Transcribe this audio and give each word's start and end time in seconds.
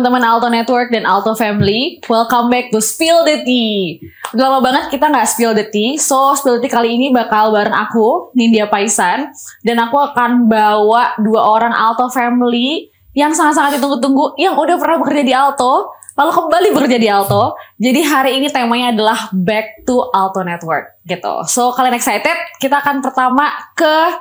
Teman-teman 0.00 0.24
Alto 0.24 0.48
Network 0.48 0.88
dan 0.96 1.04
Alto 1.04 1.36
Family, 1.36 2.00
welcome 2.08 2.48
back 2.48 2.72
to 2.72 2.80
Spill 2.80 3.20
the 3.28 3.44
Tea. 3.44 4.00
Udah 4.32 4.48
lama 4.48 4.64
banget 4.64 4.96
kita 4.96 5.12
nggak 5.12 5.28
Spill 5.28 5.52
the 5.52 5.68
Tea, 5.68 6.00
so 6.00 6.32
Spill 6.32 6.56
the 6.56 6.64
Tea 6.64 6.72
kali 6.72 6.96
ini 6.96 7.12
bakal 7.12 7.52
bareng 7.52 7.76
aku, 7.76 8.32
Nindya 8.32 8.72
Paisan, 8.72 9.28
dan 9.60 9.76
aku 9.76 10.00
akan 10.00 10.48
bawa 10.48 11.20
dua 11.20 11.44
orang 11.44 11.76
Alto 11.76 12.08
Family 12.08 12.88
yang 13.12 13.36
sangat-sangat 13.36 13.76
ditunggu-tunggu, 13.76 14.40
yang 14.40 14.56
udah 14.56 14.80
pernah 14.80 15.04
bekerja 15.04 15.20
di 15.20 15.34
Alto, 15.36 15.92
lalu 16.16 16.32
kembali 16.32 16.68
bekerja 16.80 16.96
di 16.96 17.08
Alto. 17.12 17.60
Jadi 17.76 18.00
hari 18.00 18.40
ini 18.40 18.48
temanya 18.48 18.96
adalah 18.96 19.28
Back 19.36 19.84
to 19.84 20.08
Alto 20.16 20.40
Network 20.40 20.96
gitu. 21.04 21.44
So 21.44 21.76
kalian 21.76 22.00
excited? 22.00 22.40
Kita 22.56 22.80
akan 22.80 23.04
pertama 23.04 23.52
ke 23.76 24.16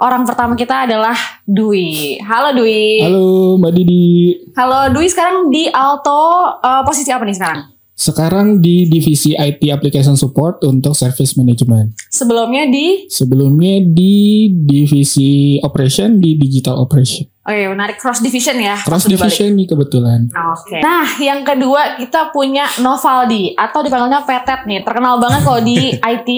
Orang 0.00 0.24
pertama 0.24 0.56
kita 0.56 0.88
adalah 0.88 1.12
Dwi. 1.44 2.16
Halo 2.24 2.56
Dwi. 2.56 3.04
Halo 3.04 3.60
Mbak 3.60 3.72
Didi. 3.76 4.32
Halo 4.56 4.88
Dwi 4.96 5.04
sekarang 5.12 5.52
di 5.52 5.68
Alto 5.68 6.56
uh, 6.56 6.80
posisi 6.88 7.12
apa 7.12 7.20
nih 7.28 7.36
sekarang? 7.36 7.68
Sekarang 7.92 8.64
di 8.64 8.88
divisi 8.88 9.36
IT 9.36 9.60
Application 9.68 10.16
Support 10.16 10.64
untuk 10.64 10.96
Service 10.96 11.36
Management. 11.36 12.00
Sebelumnya 12.08 12.64
di? 12.64 13.12
Sebelumnya 13.12 13.76
di 13.84 14.48
divisi 14.64 15.60
Operation 15.60 16.16
di 16.16 16.32
Digital 16.40 16.80
Operation. 16.80 17.28
Oh 17.44 17.52
iya 17.52 17.68
menarik 17.68 18.00
cross 18.00 18.24
division 18.24 18.56
ya. 18.56 18.80
Cross 18.80 19.04
division 19.04 19.52
nih 19.52 19.68
kebetulan. 19.68 20.32
Oke. 20.32 20.76
Okay. 20.76 20.80
Nah 20.80 21.12
yang 21.20 21.44
kedua 21.44 22.00
kita 22.00 22.32
punya 22.32 22.64
Novaldi 22.80 23.52
atau 23.52 23.84
dipanggilnya 23.84 24.24
Petet 24.24 24.64
nih. 24.64 24.80
Terkenal 24.80 25.20
banget 25.20 25.44
kalau 25.44 25.60
di 25.60 25.92
IT. 25.92 26.30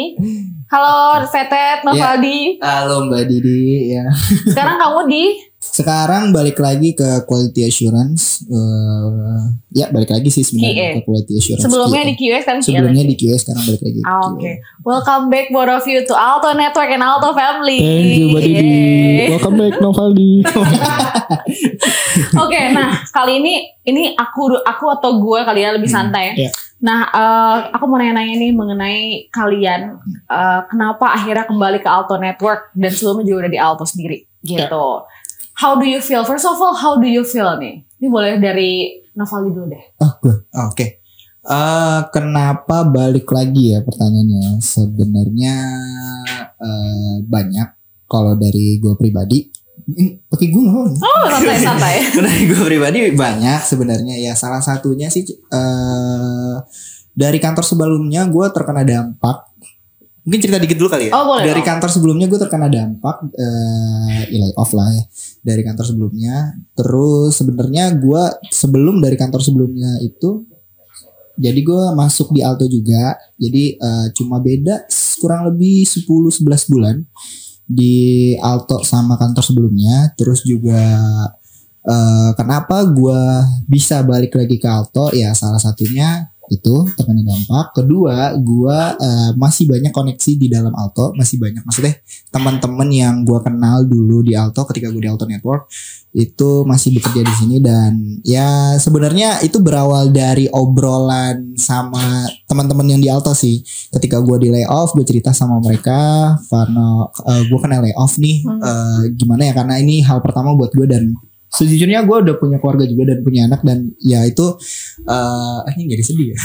Halo 0.72 1.28
Fetet, 1.28 1.84
Novaldi. 1.84 2.56
Ya. 2.56 2.80
Halo 2.88 3.04
Mbak 3.04 3.28
Didi 3.28 3.92
ya. 3.92 4.08
Sekarang 4.48 4.80
kamu 4.80 5.04
di 5.04 5.36
sekarang 5.62 6.34
balik 6.34 6.58
lagi 6.58 6.90
ke 6.90 7.22
quality 7.22 7.70
assurance. 7.70 8.42
Uh, 8.50 9.54
ya 9.70 9.86
balik 9.94 10.10
lagi 10.10 10.26
sih 10.26 10.42
sebenarnya 10.42 10.98
ke 10.98 11.06
quality 11.06 11.38
assurance. 11.38 11.62
Sebelumnya 11.62 12.02
QA. 12.02 12.10
di 12.10 12.14
QS 12.18 12.42
kan 12.42 12.58
Sebelumnya 12.58 13.04
di 13.06 13.14
QS 13.14 13.40
sekarang 13.46 13.62
balik 13.70 13.82
lagi. 13.86 14.00
Oh, 14.02 14.10
Oke. 14.10 14.38
Okay. 14.42 14.54
Welcome 14.82 15.24
back 15.30 15.46
both 15.54 15.70
of 15.70 15.86
you 15.86 16.02
to 16.02 16.14
Alto 16.18 16.50
Network 16.58 16.90
and 16.90 17.06
Alto 17.06 17.30
Family. 17.30 17.78
Thank 17.78 18.18
you 18.18 18.26
Mbak 18.34 18.42
Didi. 18.42 18.74
Welcome 19.30 19.56
back 19.62 19.74
Novaldi. 19.78 20.32
Oke, 22.42 22.50
okay, 22.50 22.64
nah 22.74 22.98
kali 23.14 23.38
ini 23.38 23.54
ini 23.86 24.18
aku 24.18 24.58
aku 24.66 24.84
atau 24.98 25.22
gue 25.22 25.40
kali 25.46 25.62
ya 25.62 25.70
lebih 25.72 25.88
hmm, 25.88 25.96
santai. 25.96 26.34
Hmm, 26.34 26.42
yeah 26.50 26.52
Nah, 26.82 27.06
uh, 27.14 27.56
aku 27.70 27.86
mau 27.86 27.94
nanya-nanya 27.94 28.34
nih 28.42 28.50
mengenai 28.50 29.30
kalian 29.30 30.02
uh, 30.26 30.66
kenapa 30.66 31.14
akhirnya 31.14 31.46
kembali 31.46 31.78
ke 31.78 31.86
Alto 31.86 32.18
Network 32.18 32.74
dan 32.74 32.90
sebelumnya 32.90 33.22
juga 33.22 33.46
udah 33.46 33.52
di 33.54 33.60
Alto 33.62 33.84
sendiri 33.86 34.26
gitu. 34.42 34.58
Yeah. 34.66 35.06
How 35.62 35.78
do 35.78 35.86
you 35.86 36.02
feel? 36.02 36.26
First 36.26 36.42
of 36.42 36.58
all, 36.58 36.74
how 36.74 36.98
do 36.98 37.06
you 37.06 37.22
feel 37.22 37.46
nih? 37.54 37.86
Ini 38.02 38.10
boleh 38.10 38.42
dari 38.42 38.98
Novaldi 39.14 39.54
dulu 39.54 39.70
deh. 39.70 39.84
Oh, 40.02 40.12
gue. 40.18 40.34
Oke. 40.34 40.74
Okay. 40.74 40.88
Uh, 41.46 42.02
kenapa 42.10 42.82
balik 42.82 43.30
lagi 43.30 43.70
ya 43.70 43.78
pertanyaannya? 43.86 44.58
Sebenarnya 44.58 45.54
uh, 46.58 47.14
banyak. 47.22 47.78
Kalau 48.10 48.34
dari 48.34 48.82
gue 48.82 48.98
pribadi, 48.98 49.46
pakai 50.26 50.46
gue 50.50 50.62
ngomong. 50.66 50.98
Oh 50.98 51.24
santai 51.30 51.58
santai. 51.62 51.94
Dari 52.26 52.44
gue 52.44 52.60
pribadi 52.60 52.98
banyak 53.14 53.62
sebenarnya 53.64 54.20
ya 54.20 54.36
salah 54.36 54.60
satunya 54.60 55.10
sih 55.10 55.26
uh, 55.50 56.60
dari 57.16 57.40
kantor 57.40 57.64
sebelumnya 57.64 58.28
gue 58.28 58.46
terkena 58.52 58.84
dampak. 58.84 59.48
Mungkin 60.22 60.38
cerita 60.38 60.58
dikit 60.62 60.78
dulu 60.78 60.86
kali 60.86 61.10
ya. 61.10 61.12
Oh, 61.18 61.34
boleh, 61.34 61.50
dari 61.50 61.62
kantor 61.66 61.90
sebelumnya 61.90 62.30
gue 62.30 62.38
terkena 62.38 62.70
dampak 62.70 63.26
uh, 63.26 64.22
ya 64.30 64.46
off 64.54 64.70
lah 64.70 64.86
ya 64.94 65.02
dari 65.42 65.62
kantor 65.66 65.82
sebelumnya. 65.82 66.54
Terus 66.78 67.34
sebenarnya 67.34 67.90
gue 67.98 68.22
sebelum 68.54 69.02
dari 69.02 69.18
kantor 69.18 69.42
sebelumnya 69.42 69.98
itu 69.98 70.46
jadi 71.34 71.58
gue 71.58 71.82
masuk 71.98 72.30
di 72.30 72.40
Alto 72.44 72.70
juga. 72.70 73.18
Jadi 73.34 73.74
uh, 73.82 74.06
cuma 74.14 74.38
beda 74.38 74.86
kurang 75.18 75.50
lebih 75.50 75.86
10 75.86 76.06
11 76.06 76.70
bulan 76.70 77.02
di 77.62 78.34
Alto 78.36 78.82
sama 78.82 79.14
kantor 79.14 79.42
sebelumnya 79.46 80.10
terus 80.18 80.42
juga 80.42 80.82
uh, 81.86 82.30
kenapa 82.34 82.82
gue 82.90 83.22
bisa 83.70 84.02
balik 84.02 84.34
lagi 84.34 84.58
ke 84.58 84.68
Alto 84.68 85.14
ya 85.14 85.32
salah 85.32 85.62
satunya 85.62 86.31
itu 86.52 86.74
terkena 86.92 87.24
dampak. 87.24 87.72
Kedua 87.72 88.36
gue 88.36 88.78
uh, 89.00 89.30
masih 89.40 89.64
banyak 89.64 89.88
koneksi 89.88 90.32
di 90.36 90.52
dalam 90.52 90.76
Alto 90.76 91.16
masih 91.16 91.40
banyak. 91.40 91.64
Maksudnya 91.64 91.96
teman-teman 92.28 92.88
yang 92.92 93.14
gue 93.24 93.40
kenal 93.40 93.88
dulu 93.88 94.20
di 94.20 94.36
Alto 94.36 94.68
ketika 94.68 94.92
gue 94.92 95.00
di 95.00 95.08
Alto 95.08 95.24
Network 95.24 95.72
itu 96.12 96.68
masih 96.68 96.92
bekerja 97.00 97.24
di 97.24 97.34
sini 97.40 97.56
dan 97.56 98.20
ya 98.20 98.76
sebenarnya 98.76 99.40
itu 99.40 99.64
berawal 99.64 100.12
dari 100.12 100.44
obrolan 100.52 101.56
sama 101.56 102.28
teman-teman 102.44 102.84
yang 102.84 103.00
di 103.00 103.08
Alto 103.08 103.32
sih. 103.32 103.64
Ketika 103.88 104.20
gue 104.20 104.36
di 104.44 104.48
layoff 104.52 104.92
gue 104.92 105.08
cerita 105.08 105.32
sama 105.32 105.56
mereka 105.64 106.36
karena 106.52 107.08
uh, 107.08 107.32
eh, 107.32 107.42
gue 107.48 107.58
kena 107.58 107.80
layoff 107.80 108.20
nih. 108.20 108.44
Uh, 108.44 109.08
gimana 109.16 109.48
ya? 109.48 109.52
Karena 109.56 109.80
ini 109.80 110.04
hal 110.04 110.20
pertama 110.20 110.52
buat 110.52 110.76
gue 110.76 110.84
dan 110.84 111.16
sejujurnya 111.52 112.08
gue 112.08 112.16
udah 112.24 112.34
punya 112.40 112.56
keluarga 112.56 112.88
juga 112.88 113.12
dan 113.12 113.18
punya 113.20 113.44
anak 113.44 113.60
dan 113.60 113.92
ya 114.00 114.24
itu 114.24 114.56
uh, 115.04 115.60
ini 115.76 115.84
jadi 115.92 116.02
sedih 116.02 116.28
ya. 116.32 116.38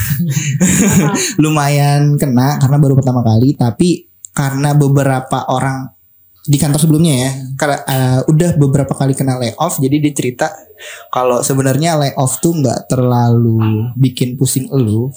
Lumayan 1.43 2.19
kena 2.19 2.59
karena 2.59 2.77
baru 2.77 2.93
pertama 2.99 3.23
kali 3.23 3.55
tapi 3.55 4.11
karena 4.35 4.75
beberapa 4.75 5.47
orang 5.47 5.97
di 6.47 6.55
kantor 6.55 6.79
sebelumnya 6.79 7.13
ya 7.27 7.31
karena 7.59 7.77
uh, 7.83 8.19
udah 8.31 8.55
beberapa 8.55 8.95
kali 8.95 9.11
kena 9.11 9.35
layoff 9.35 9.83
jadi 9.83 9.99
dia 9.99 10.13
cerita 10.15 10.47
kalau 11.11 11.43
sebenarnya 11.43 11.99
layoff 11.99 12.39
tuh 12.39 12.55
nggak 12.55 12.87
terlalu 12.87 13.91
bikin 13.99 14.39
pusing 14.39 14.71
elu 14.71 15.11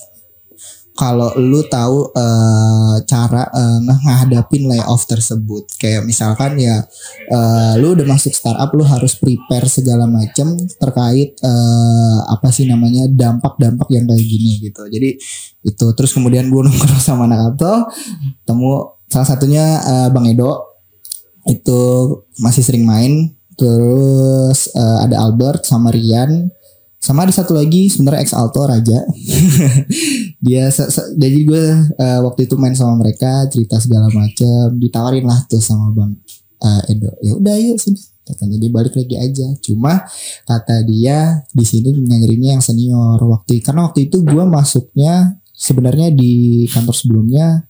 kalau 1.01 1.33
lu 1.41 1.65
tahu 1.65 2.13
uh, 2.13 3.01
cara 3.09 3.49
uh, 3.49 3.81
ngadapin 3.81 4.69
layoff 4.69 5.09
tersebut. 5.09 5.65
Kayak 5.81 6.05
misalkan 6.05 6.61
ya 6.61 6.85
uh, 7.33 7.73
lu 7.81 7.97
udah 7.97 8.05
masuk 8.05 8.37
startup 8.37 8.69
lu 8.77 8.85
harus 8.85 9.17
prepare 9.17 9.65
segala 9.65 10.05
macam 10.05 10.61
terkait 10.77 11.41
uh, 11.41 12.21
apa 12.29 12.53
sih 12.53 12.69
namanya 12.69 13.09
dampak-dampak 13.09 13.89
yang 13.89 14.05
kayak 14.05 14.29
gini 14.29 14.61
gitu. 14.61 14.85
Jadi 14.93 15.17
itu. 15.65 15.87
Terus 15.97 16.13
kemudian 16.13 16.53
gue 16.53 16.61
nongkrong 16.69 17.01
sama 17.01 17.25
anak 17.25 17.57
atau 17.57 17.89
temu 18.45 19.01
salah 19.09 19.29
satunya 19.33 19.81
uh, 19.81 20.09
bang 20.13 20.37
Edo. 20.37 20.69
Itu 21.49 21.81
masih 22.45 22.61
sering 22.61 22.85
main. 22.85 23.33
Terus 23.57 24.69
uh, 24.77 25.01
ada 25.01 25.17
Albert 25.25 25.65
sama 25.65 25.89
Rian 25.89 26.60
sama 27.01 27.25
ada 27.25 27.33
satu 27.33 27.57
lagi 27.57 27.89
sebenarnya 27.89 28.21
ex 28.21 28.37
alto 28.37 28.61
Raja. 28.61 29.01
Dia 30.45 30.69
jadi 31.17 31.41
gue 31.49 31.65
uh, 31.97 32.21
waktu 32.29 32.45
itu 32.45 32.61
main 32.61 32.77
sama 32.77 33.01
mereka 33.01 33.49
cerita 33.49 33.81
segala 33.81 34.13
macam 34.13 34.77
ditawarin 34.77 35.25
lah 35.25 35.41
tuh 35.49 35.65
sama 35.65 35.97
bang 35.97 36.13
uh, 36.61 36.93
Edo. 36.93 37.09
Ya 37.25 37.33
udah 37.41 37.57
yuk 37.57 37.81
sini. 37.81 37.97
Katanya 38.21 38.63
dia 38.63 38.71
balik 38.71 38.95
lagi 38.95 39.17
aja. 39.19 39.49
Cuma 39.59 40.07
kata 40.47 40.87
dia 40.87 41.43
di 41.51 41.65
sini 41.67 41.91
nyarinya 41.99 42.55
yang 42.55 42.63
senior. 42.63 43.19
Waktu 43.19 43.65
karena 43.65 43.91
waktu 43.91 44.07
itu 44.07 44.23
gue 44.23 44.45
masuknya 44.47 45.41
sebenarnya 45.51 46.13
di 46.15 46.63
kantor 46.69 46.95
sebelumnya 46.95 47.65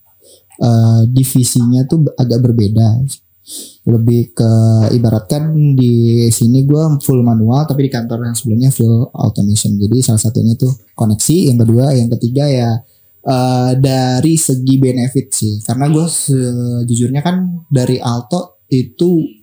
uh, 0.61 1.07
divisinya 1.09 1.87
tuh 1.89 2.13
agak 2.19 2.45
berbeda 2.45 3.03
lebih 3.89 4.37
ke 4.37 4.53
ibaratkan 4.93 5.75
di 5.75 6.27
sini 6.29 6.69
gue 6.69 7.01
full 7.01 7.25
manual 7.25 7.65
tapi 7.65 7.89
di 7.89 7.91
kantor 7.91 8.31
yang 8.31 8.37
sebelumnya 8.37 8.71
full 8.71 9.09
automation. 9.17 9.77
Jadi 9.81 9.99
salah 10.05 10.21
satunya 10.21 10.55
tuh 10.55 10.71
koneksi 10.95 11.37
yang 11.51 11.59
kedua 11.59 11.97
yang 11.97 12.09
ketiga 12.19 12.45
ya 12.47 12.71
uh, 13.27 13.73
dari 13.77 14.37
segi 14.37 14.75
benefit 14.77 15.27
sih. 15.33 15.55
Karena 15.65 15.89
gue 15.89 16.07
sejujurnya 16.07 17.21
kan 17.25 17.67
dari 17.69 17.99
Alto 17.99 18.63
itu 18.71 19.41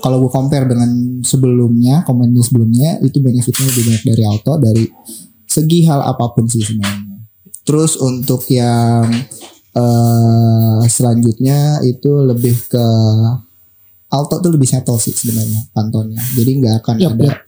kalau 0.00 0.22
gue 0.24 0.32
compare 0.32 0.64
dengan 0.64 1.20
sebelumnya 1.20 2.06
kompetisi 2.06 2.48
sebelumnya 2.48 3.02
itu 3.04 3.18
benefitnya 3.20 3.64
lebih 3.68 3.82
banyak 3.90 4.04
dari 4.06 4.22
Alto 4.24 4.52
dari 4.56 4.84
segi 5.44 5.84
hal 5.84 6.00
apa 6.04 6.24
pun 6.32 6.46
sih 6.46 6.62
sebenarnya. 6.62 7.20
Terus 7.66 8.00
untuk 8.00 8.48
yang 8.48 9.04
uh, 9.78 10.82
selanjutnya 10.90 11.78
itu 11.86 12.10
lebih 12.26 12.54
ke 12.66 12.86
Alto 14.08 14.40
tuh 14.40 14.56
lebih 14.56 14.64
settle 14.64 14.96
sih 14.96 15.12
sebenarnya 15.12 15.68
kantornya. 15.76 16.20
Jadi 16.32 16.50
nggak 16.64 16.74
akan 16.80 16.96
yep, 16.96 17.12
ada 17.14 17.28
yep. 17.28 17.38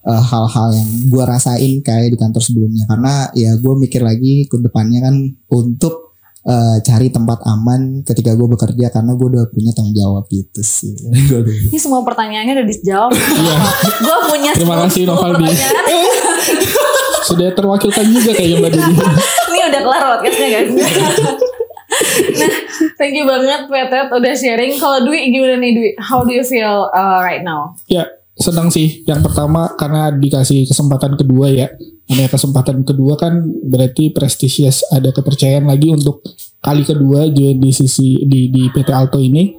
Uh, 0.00 0.16
hal-hal 0.16 0.68
yang 0.80 0.88
gue 1.12 1.24
rasain 1.28 1.72
kayak 1.84 2.16
di 2.16 2.18
kantor 2.20 2.40
sebelumnya 2.40 2.88
karena 2.88 3.28
ya 3.36 3.52
gue 3.60 3.74
mikir 3.76 4.00
lagi 4.00 4.48
ke 4.48 4.56
depannya 4.56 5.04
kan 5.04 5.16
untuk 5.52 6.16
uh, 6.44 6.80
cari 6.80 7.12
tempat 7.12 7.44
aman 7.44 8.00
ketika 8.04 8.32
gue 8.32 8.48
bekerja 8.48 8.88
karena 8.88 9.12
gue 9.12 9.26
udah 9.28 9.44
punya 9.52 9.72
tanggung 9.76 9.96
jawab 9.96 10.24
gitu 10.32 10.60
sih. 10.60 10.92
Ini 11.72 11.78
semua 11.80 12.00
pertanyaannya 12.04 12.64
udah 12.64 12.66
dijawab. 12.68 13.12
Iya. 13.16 13.56
gue 14.00 14.18
punya 14.28 14.50
Terima 14.56 14.76
kasih 14.88 15.02
Novaldi. 15.08 15.52
Sudah 17.28 17.48
terwakilkan 17.52 18.06
juga 18.08 18.32
kayak 18.36 18.60
Mbak 18.60 18.70
Didi. 18.76 18.94
Ini 19.52 19.58
udah 19.68 19.80
kelar 19.84 20.02
podcastnya 20.16 20.48
guys 20.48 20.70
nah, 22.40 22.50
thank 22.96 23.14
you 23.14 23.24
banget 23.28 23.68
Petet 23.68 24.08
udah 24.08 24.34
sharing. 24.36 24.76
Kalau 24.80 25.04
Dwi 25.04 25.30
gimana 25.30 25.56
nih 25.60 25.72
Dwi? 25.76 25.90
How 26.00 26.24
do 26.24 26.32
you 26.32 26.44
feel 26.44 26.88
uh, 26.90 27.20
right 27.20 27.44
now? 27.44 27.76
Ya, 27.86 28.08
senang 28.40 28.72
sih. 28.72 29.04
Yang 29.04 29.30
pertama 29.30 29.72
karena 29.76 30.12
dikasih 30.14 30.66
kesempatan 30.68 31.14
kedua 31.20 31.52
ya. 31.52 31.68
Namanya 32.10 32.30
kesempatan 32.34 32.82
kedua 32.82 33.14
kan 33.14 33.46
berarti 33.70 34.10
prestisius 34.10 34.82
ada 34.90 35.14
kepercayaan 35.14 35.70
lagi 35.70 35.94
untuk 35.94 36.26
kali 36.58 36.82
kedua 36.82 37.30
juga 37.30 37.52
di 37.54 37.70
sisi 37.70 38.18
di 38.26 38.50
di 38.50 38.66
PT 38.66 38.90
Alto 38.90 39.22
ini. 39.22 39.54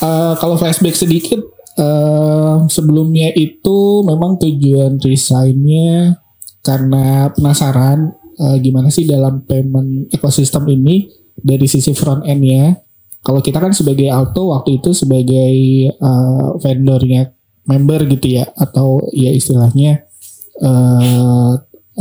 Eh, 0.00 0.34
kalau 0.38 0.56
flashback 0.56 0.96
sedikit 0.96 1.42
eh, 1.76 2.56
sebelumnya 2.70 3.34
itu 3.34 4.06
memang 4.06 4.38
tujuan 4.38 4.96
resignnya 5.02 6.16
karena 6.64 7.28
penasaran 7.34 8.14
eh, 8.38 8.56
gimana 8.64 8.88
sih 8.88 9.04
dalam 9.04 9.44
payment 9.44 10.08
ekosistem 10.14 10.64
ini 10.72 11.19
dari 11.42 11.66
sisi 11.66 11.92
front 11.92 12.24
end-nya. 12.24 12.76
Kalau 13.20 13.44
kita 13.44 13.60
kan 13.60 13.76
sebagai 13.76 14.08
Alto 14.08 14.52
waktu 14.52 14.80
itu 14.80 14.96
sebagai 14.96 15.54
eh, 15.92 16.46
vendornya 16.60 17.32
member 17.68 18.08
gitu 18.08 18.40
ya 18.40 18.48
atau 18.56 19.04
ya 19.12 19.30
istilahnya 19.30 20.08
eh 20.60 21.52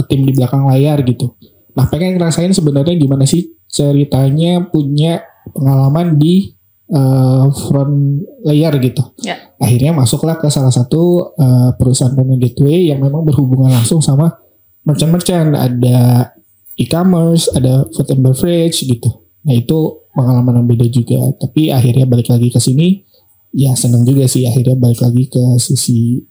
tim 0.08 0.24
di 0.24 0.32
belakang 0.32 0.64
layar 0.72 1.04
gitu. 1.04 1.36
Nah 1.76 1.92
pengen 1.92 2.16
ngerasain 2.16 2.56
sebenarnya 2.56 2.96
gimana 2.96 3.28
sih 3.28 3.52
ceritanya 3.68 4.64
punya 4.72 5.22
pengalaman 5.52 6.16
di 6.16 6.56
eh, 6.90 7.46
front 7.68 8.24
layer 8.48 8.74
gitu. 8.80 9.04
Ya. 9.22 9.52
Akhirnya 9.60 9.92
masuklah 9.92 10.40
ke 10.40 10.48
salah 10.48 10.72
satu 10.72 11.36
eh, 11.36 11.70
perusahaan 11.76 12.16
payment 12.16 12.40
gateway 12.40 12.90
yang 12.90 13.04
memang 13.04 13.28
berhubungan 13.28 13.76
langsung 13.76 14.00
sama 14.00 14.40
merchant-merchant. 14.88 15.54
Ada 15.54 16.32
e-commerce, 16.80 17.52
ada 17.52 17.86
food 17.92 18.08
and 18.10 18.24
beverage 18.24 18.88
gitu. 18.88 19.29
Nah 19.50 19.56
itu 19.58 20.06
pengalaman 20.14 20.62
yang 20.62 20.68
beda 20.70 20.86
juga. 20.94 21.18
Tapi 21.42 21.74
akhirnya 21.74 22.06
balik 22.06 22.30
lagi 22.30 22.54
ke 22.54 22.62
sini, 22.62 23.02
ya 23.50 23.74
seneng 23.74 24.06
juga 24.06 24.30
sih 24.30 24.46
akhirnya 24.46 24.78
balik 24.78 25.02
lagi 25.02 25.26
ke 25.26 25.42
sisi 25.58 26.22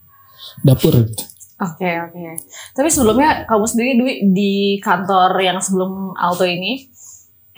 dapur 0.63 0.95
gitu. 1.03 1.25
Oke 1.59 1.91
oke. 1.99 2.39
Tapi 2.79 2.87
sebelumnya 2.87 3.43
kamu 3.51 3.67
sendiri 3.67 3.91
Dwi 3.99 4.13
di 4.31 4.53
kantor 4.79 5.35
yang 5.43 5.59
sebelum 5.59 6.15
Alto 6.15 6.47
ini 6.47 6.87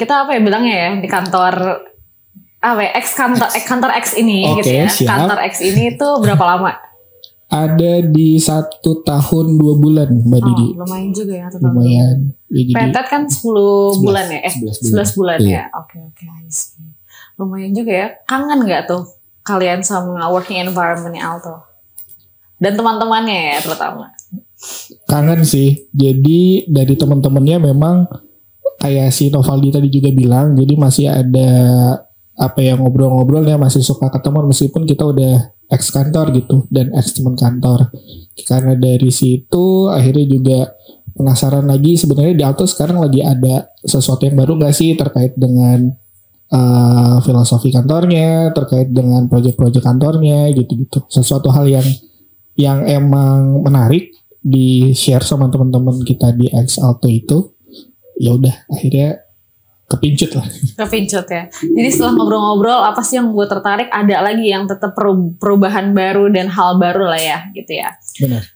kita 0.00 0.24
apa 0.24 0.32
ya 0.32 0.40
bilangnya 0.40 0.72
ya 0.72 0.90
di 0.96 1.04
kantor 1.04 1.84
apa 2.60 2.80
ya, 2.80 2.90
X 2.96 3.12
kantor 3.12 3.48
X 3.52 3.64
kantor 3.68 3.90
X 4.00 4.06
ini 4.16 4.48
Oke, 4.48 4.64
gitu 4.64 4.72
ya. 4.72 4.88
siap. 4.88 5.08
Kantor 5.12 5.38
X 5.52 5.60
ini 5.60 5.96
itu 5.96 6.08
berapa 6.24 6.40
lama? 6.40 6.72
Ada 7.50 8.06
di 8.06 8.38
satu 8.38 9.02
tahun 9.02 9.58
dua 9.58 9.74
bulan 9.76 10.06
Mbak 10.22 10.38
Oh, 10.38 10.46
Didi. 10.46 10.66
lumayan 10.78 11.10
juga 11.10 11.34
ya 11.34 11.46
tetap. 11.50 11.66
Lumayan. 11.66 12.16
Ya, 12.46 12.62
jadi 12.62 12.70
Petet 12.72 13.06
kan 13.06 13.22
10 13.26 13.98
bulan 13.98 14.26
ya? 14.26 14.40
Eh 14.40 14.52
11 14.54 14.78
bulan. 14.78 14.94
11 15.02 15.18
bulan 15.18 15.38
Iya. 15.38 15.50
ya. 15.50 15.64
Oke 15.76 15.96
oke 16.00 16.24
I 16.24 16.46
see. 16.46 16.86
Lumayan 17.34 17.72
juga 17.72 17.92
ya. 17.92 18.08
Kangen 18.24 18.60
nggak 18.60 18.82
tuh 18.86 19.02
kalian 19.42 19.82
sama 19.82 20.28
working 20.28 20.62
environment 20.62 21.18
Alto? 21.18 21.58
Dan 22.56 22.76
teman-temannya 22.76 23.38
ya 23.50 23.58
terutama. 23.60 24.14
kangen 25.06 25.40
sih. 25.42 25.88
Jadi 25.90 26.68
dari 26.68 26.92
teman-temannya 26.92 27.56
memang 27.64 28.04
kayak 28.76 29.08
si 29.08 29.26
Novaldi 29.26 29.72
tadi 29.72 29.88
juga 29.88 30.08
bilang, 30.10 30.52
jadi 30.52 30.74
masih 30.76 31.06
ada 31.08 31.50
apa 32.40 32.64
ya 32.64 32.72
ngobrol-ngobrol 32.80 33.44
ya 33.44 33.60
masih 33.60 33.84
suka 33.84 34.08
ketemu 34.08 34.48
meskipun 34.48 34.88
kita 34.88 35.04
udah 35.04 35.52
ex 35.68 35.92
kantor 35.92 36.32
gitu 36.32 36.64
dan 36.72 36.88
ex 36.96 37.12
teman 37.12 37.36
kantor. 37.36 37.92
Karena 38.48 38.72
dari 38.80 39.12
situ 39.12 39.92
akhirnya 39.92 40.24
juga 40.24 40.58
penasaran 41.12 41.68
lagi 41.68 42.00
sebenarnya 42.00 42.32
di 42.32 42.44
Alto 42.48 42.64
sekarang 42.64 42.96
lagi 43.04 43.20
ada 43.20 43.68
sesuatu 43.84 44.24
yang 44.24 44.40
baru 44.40 44.56
gak 44.56 44.72
sih 44.72 44.96
terkait 44.96 45.36
dengan 45.36 45.92
eh, 46.48 47.16
filosofi 47.20 47.68
kantornya, 47.68 48.56
terkait 48.56 48.88
dengan 48.88 49.28
proyek-proyek 49.28 49.84
kantornya 49.84 50.48
gitu-gitu. 50.56 51.04
Sesuatu 51.12 51.52
hal 51.52 51.68
yang 51.68 51.86
yang 52.56 52.88
emang 52.88 53.60
menarik 53.60 54.16
di 54.40 54.96
share 54.96 55.22
sama 55.22 55.52
teman-teman 55.52 56.00
kita 56.00 56.32
di 56.32 56.48
X 56.48 56.80
Alto 56.80 57.06
itu 57.06 57.52
ya 58.16 58.32
udah 58.32 58.68
akhirnya 58.72 59.29
kepincut 59.90 60.30
lah 60.38 60.46
Kepincut 60.80 61.26
ya. 61.26 61.50
Jadi 61.50 61.88
setelah 61.90 62.14
ngobrol-ngobrol 62.16 62.80
apa 62.86 63.02
sih 63.02 63.18
yang 63.18 63.34
gue 63.34 63.46
tertarik 63.50 63.90
ada 63.90 64.22
lagi 64.22 64.46
yang 64.48 64.64
tetap 64.70 64.94
peru- 64.94 65.34
perubahan 65.36 65.90
baru 65.90 66.30
dan 66.30 66.46
hal 66.48 66.78
baru 66.78 67.10
lah 67.10 67.20
ya 67.20 67.38
gitu 67.52 67.74
ya. 67.74 67.92
benar 68.22 68.46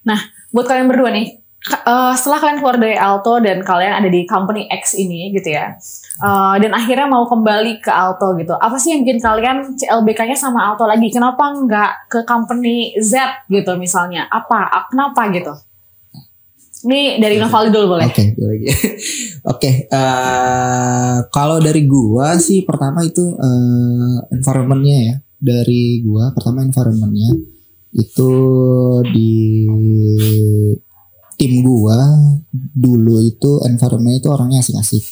Buat 0.55 0.71
kalian 0.71 0.87
berdua 0.87 1.11
nih, 1.11 1.43
eh, 1.67 2.13
setelah 2.15 2.39
kalian 2.39 2.59
keluar 2.63 2.79
dari 2.79 2.95
Alto 2.95 3.43
dan 3.43 3.59
kalian 3.67 3.99
ada 3.99 4.07
di 4.07 4.23
company 4.23 4.71
X 4.71 4.95
ini 4.95 5.35
gitu 5.35 5.51
ya, 5.51 5.75
eh, 6.23 6.55
dan 6.63 6.71
akhirnya 6.71 7.11
mau 7.11 7.27
kembali 7.27 7.83
ke 7.83 7.91
Alto 7.91 8.39
gitu, 8.39 8.55
apa 8.55 8.79
sih 8.79 8.95
yang 8.95 9.03
bikin 9.03 9.19
kalian 9.19 9.75
CLBK-nya 9.75 10.39
sama 10.39 10.71
Alto 10.71 10.87
lagi? 10.87 11.11
Kenapa 11.11 11.43
nggak 11.51 11.91
ke 12.07 12.19
company 12.23 12.95
Z 13.03 13.19
gitu 13.51 13.75
misalnya? 13.75 14.31
Apa? 14.31 14.87
Kenapa 14.95 15.27
gitu? 15.35 15.51
Ini 16.85 17.17
dari 17.17 17.41
Novaldi 17.41 17.73
dulu 17.73 17.97
boleh. 17.97 18.07
Oke, 18.13 18.37
gue 18.37 18.45
lagi. 18.45 18.67
Oke, 19.53 19.71
eh, 19.89 21.17
kalau 21.33 21.57
dari 21.61 21.89
gua 21.89 22.37
sih 22.37 22.65
pertama 22.65 23.01
itu 23.05 23.25
eh, 23.25 24.17
environmentnya 24.37 24.99
ya. 25.01 25.17
Dari 25.41 26.01
gua 26.05 26.33
pertama 26.37 26.65
environmentnya 26.65 27.37
itu 27.95 28.33
di 29.13 29.33
tim 31.37 31.53
gua 31.65 32.01
dulu 32.53 33.21
itu 33.21 33.61
environmentnya 33.65 34.21
itu 34.21 34.29
orangnya 34.29 34.61
asik-asik. 34.61 35.05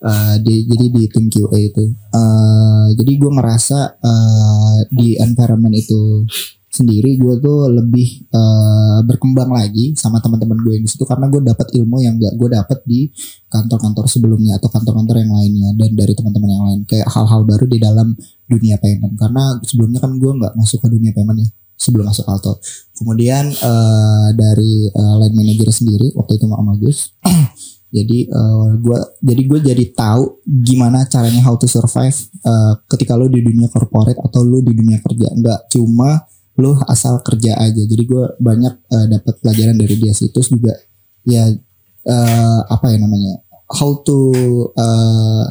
Eh, 0.00 0.36
di, 0.40 0.64
jadi 0.64 0.86
di 0.88 1.02
tim 1.12 1.28
QA 1.28 1.58
itu. 1.60 1.84
Eh, 1.88 2.86
jadi 2.96 3.12
gua 3.20 3.30
ngerasa 3.40 3.78
eh, 4.00 4.78
di 4.88 5.20
environment 5.20 5.76
itu 5.76 6.24
sendiri 6.70 7.18
gue 7.18 7.34
tuh 7.42 7.66
lebih 7.66 8.30
eh, 8.30 8.98
berkembang 9.02 9.50
lagi 9.50 9.98
sama 9.98 10.22
teman-teman 10.22 10.54
gue 10.62 10.78
yang 10.78 10.84
di 10.86 10.90
situ 10.90 11.02
karena 11.02 11.26
gue 11.26 11.42
dapat 11.42 11.66
ilmu 11.74 11.98
yang 11.98 12.14
gak 12.14 12.38
gue 12.38 12.48
dapat 12.54 12.78
di 12.86 13.10
kantor-kantor 13.50 14.06
sebelumnya 14.06 14.62
atau 14.62 14.70
kantor-kantor 14.70 15.18
yang 15.18 15.34
lainnya 15.34 15.70
dan 15.74 15.90
dari 15.98 16.14
teman-teman 16.14 16.50
yang 16.50 16.64
lain. 16.70 16.80
Kayak 16.86 17.10
hal-hal 17.10 17.42
baru 17.42 17.66
di 17.66 17.78
dalam 17.82 18.14
dunia 18.46 18.78
payment. 18.78 19.18
Karena 19.18 19.58
sebelumnya 19.66 19.98
kan 19.98 20.14
gue 20.14 20.30
nggak 20.30 20.54
masuk 20.54 20.78
ke 20.86 20.88
dunia 20.94 21.10
payment 21.10 21.42
ya 21.42 21.48
sebelum 21.80 22.06
masuk 22.06 22.28
Alto. 22.30 22.62
Kemudian 22.94 23.50
eh, 23.50 24.28
dari 24.38 24.86
eh, 24.86 25.14
line 25.26 25.34
manager 25.34 25.74
sendiri 25.74 26.14
waktu 26.14 26.38
itu 26.38 26.44
Mak 26.46 26.60
Agus. 26.60 26.98
Jadi 27.90 28.30
eh, 28.30 28.70
gua 28.78 29.02
jadi 29.18 29.42
gue 29.50 29.58
jadi 29.66 29.84
tahu 29.90 30.46
gimana 30.46 31.10
caranya 31.10 31.42
how 31.42 31.58
to 31.58 31.66
survive 31.66 32.14
eh, 32.46 32.74
ketika 32.86 33.18
lo 33.18 33.26
di 33.26 33.42
dunia 33.42 33.66
corporate 33.66 34.14
atau 34.22 34.46
lo 34.46 34.62
di 34.62 34.70
dunia 34.70 35.02
kerja. 35.02 35.26
Nggak 35.34 35.74
cuma 35.74 36.22
lo 36.60 36.76
asal 36.86 37.24
kerja 37.24 37.56
aja. 37.56 37.82
Jadi 37.82 38.04
gue 38.04 38.24
banyak 38.36 38.74
eh, 38.92 39.06
dapat 39.08 39.34
pelajaran 39.40 39.76
dari 39.80 39.96
dia 39.96 40.12
sih. 40.12 40.28
Terus 40.30 40.52
juga 40.52 40.76
ya 41.24 41.48
eh, 42.04 42.60
apa 42.68 42.86
ya 42.92 42.98
namanya 43.00 43.40
how 43.70 44.00
to 44.04 44.18
eh, 44.76 45.44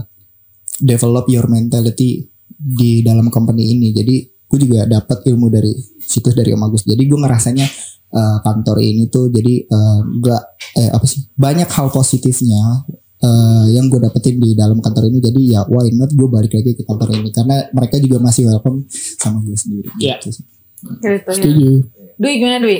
develop 0.79 1.27
your 1.27 1.49
mentality 1.49 2.29
di 2.47 3.01
dalam 3.01 3.27
company 3.33 3.75
ini. 3.75 3.91
Jadi 3.91 4.15
gue 4.49 4.59
juga 4.59 4.89
dapat 4.89 5.23
ilmu 5.29 5.47
dari 5.47 5.71
situs 5.99 6.33
dari 6.33 6.51
Om 6.55 6.63
Agus. 6.65 6.83
Jadi 6.85 7.03
gue 7.05 7.19
ngerasanya 7.19 7.67
eh, 8.13 8.37
kantor 8.43 8.77
ini 8.81 9.07
tuh 9.07 9.29
jadi 9.29 9.53
eh, 9.65 9.99
nggak 10.19 10.43
eh 10.79 10.89
apa 10.93 11.05
sih 11.05 11.25
banyak 11.35 11.69
hal 11.69 11.87
positifnya 11.93 12.85
eh, 13.21 13.65
yang 13.75 13.87
gue 13.87 13.99
dapetin 14.01 14.41
di 14.41 14.57
dalam 14.57 14.81
kantor 14.81 15.07
ini. 15.07 15.19
Jadi 15.21 15.41
ya 15.53 15.63
why 15.69 15.87
not 15.93 16.11
gue 16.11 16.27
balik 16.27 16.51
lagi 16.55 16.75
ke 16.75 16.83
kantor 16.83 17.13
ini? 17.15 17.29
Karena 17.31 17.65
mereka 17.71 17.95
juga 18.01 18.17
masih 18.19 18.49
welcome 18.49 18.83
sama 18.91 19.39
gue 19.45 19.55
sendiri. 19.55 19.89
Iya. 20.01 20.17
gitu 20.19 20.41
sih. 20.41 20.58
Setuju. 20.81 21.85
Dwi 22.19 22.31
gimana 22.39 22.59
Dwi? 22.59 22.77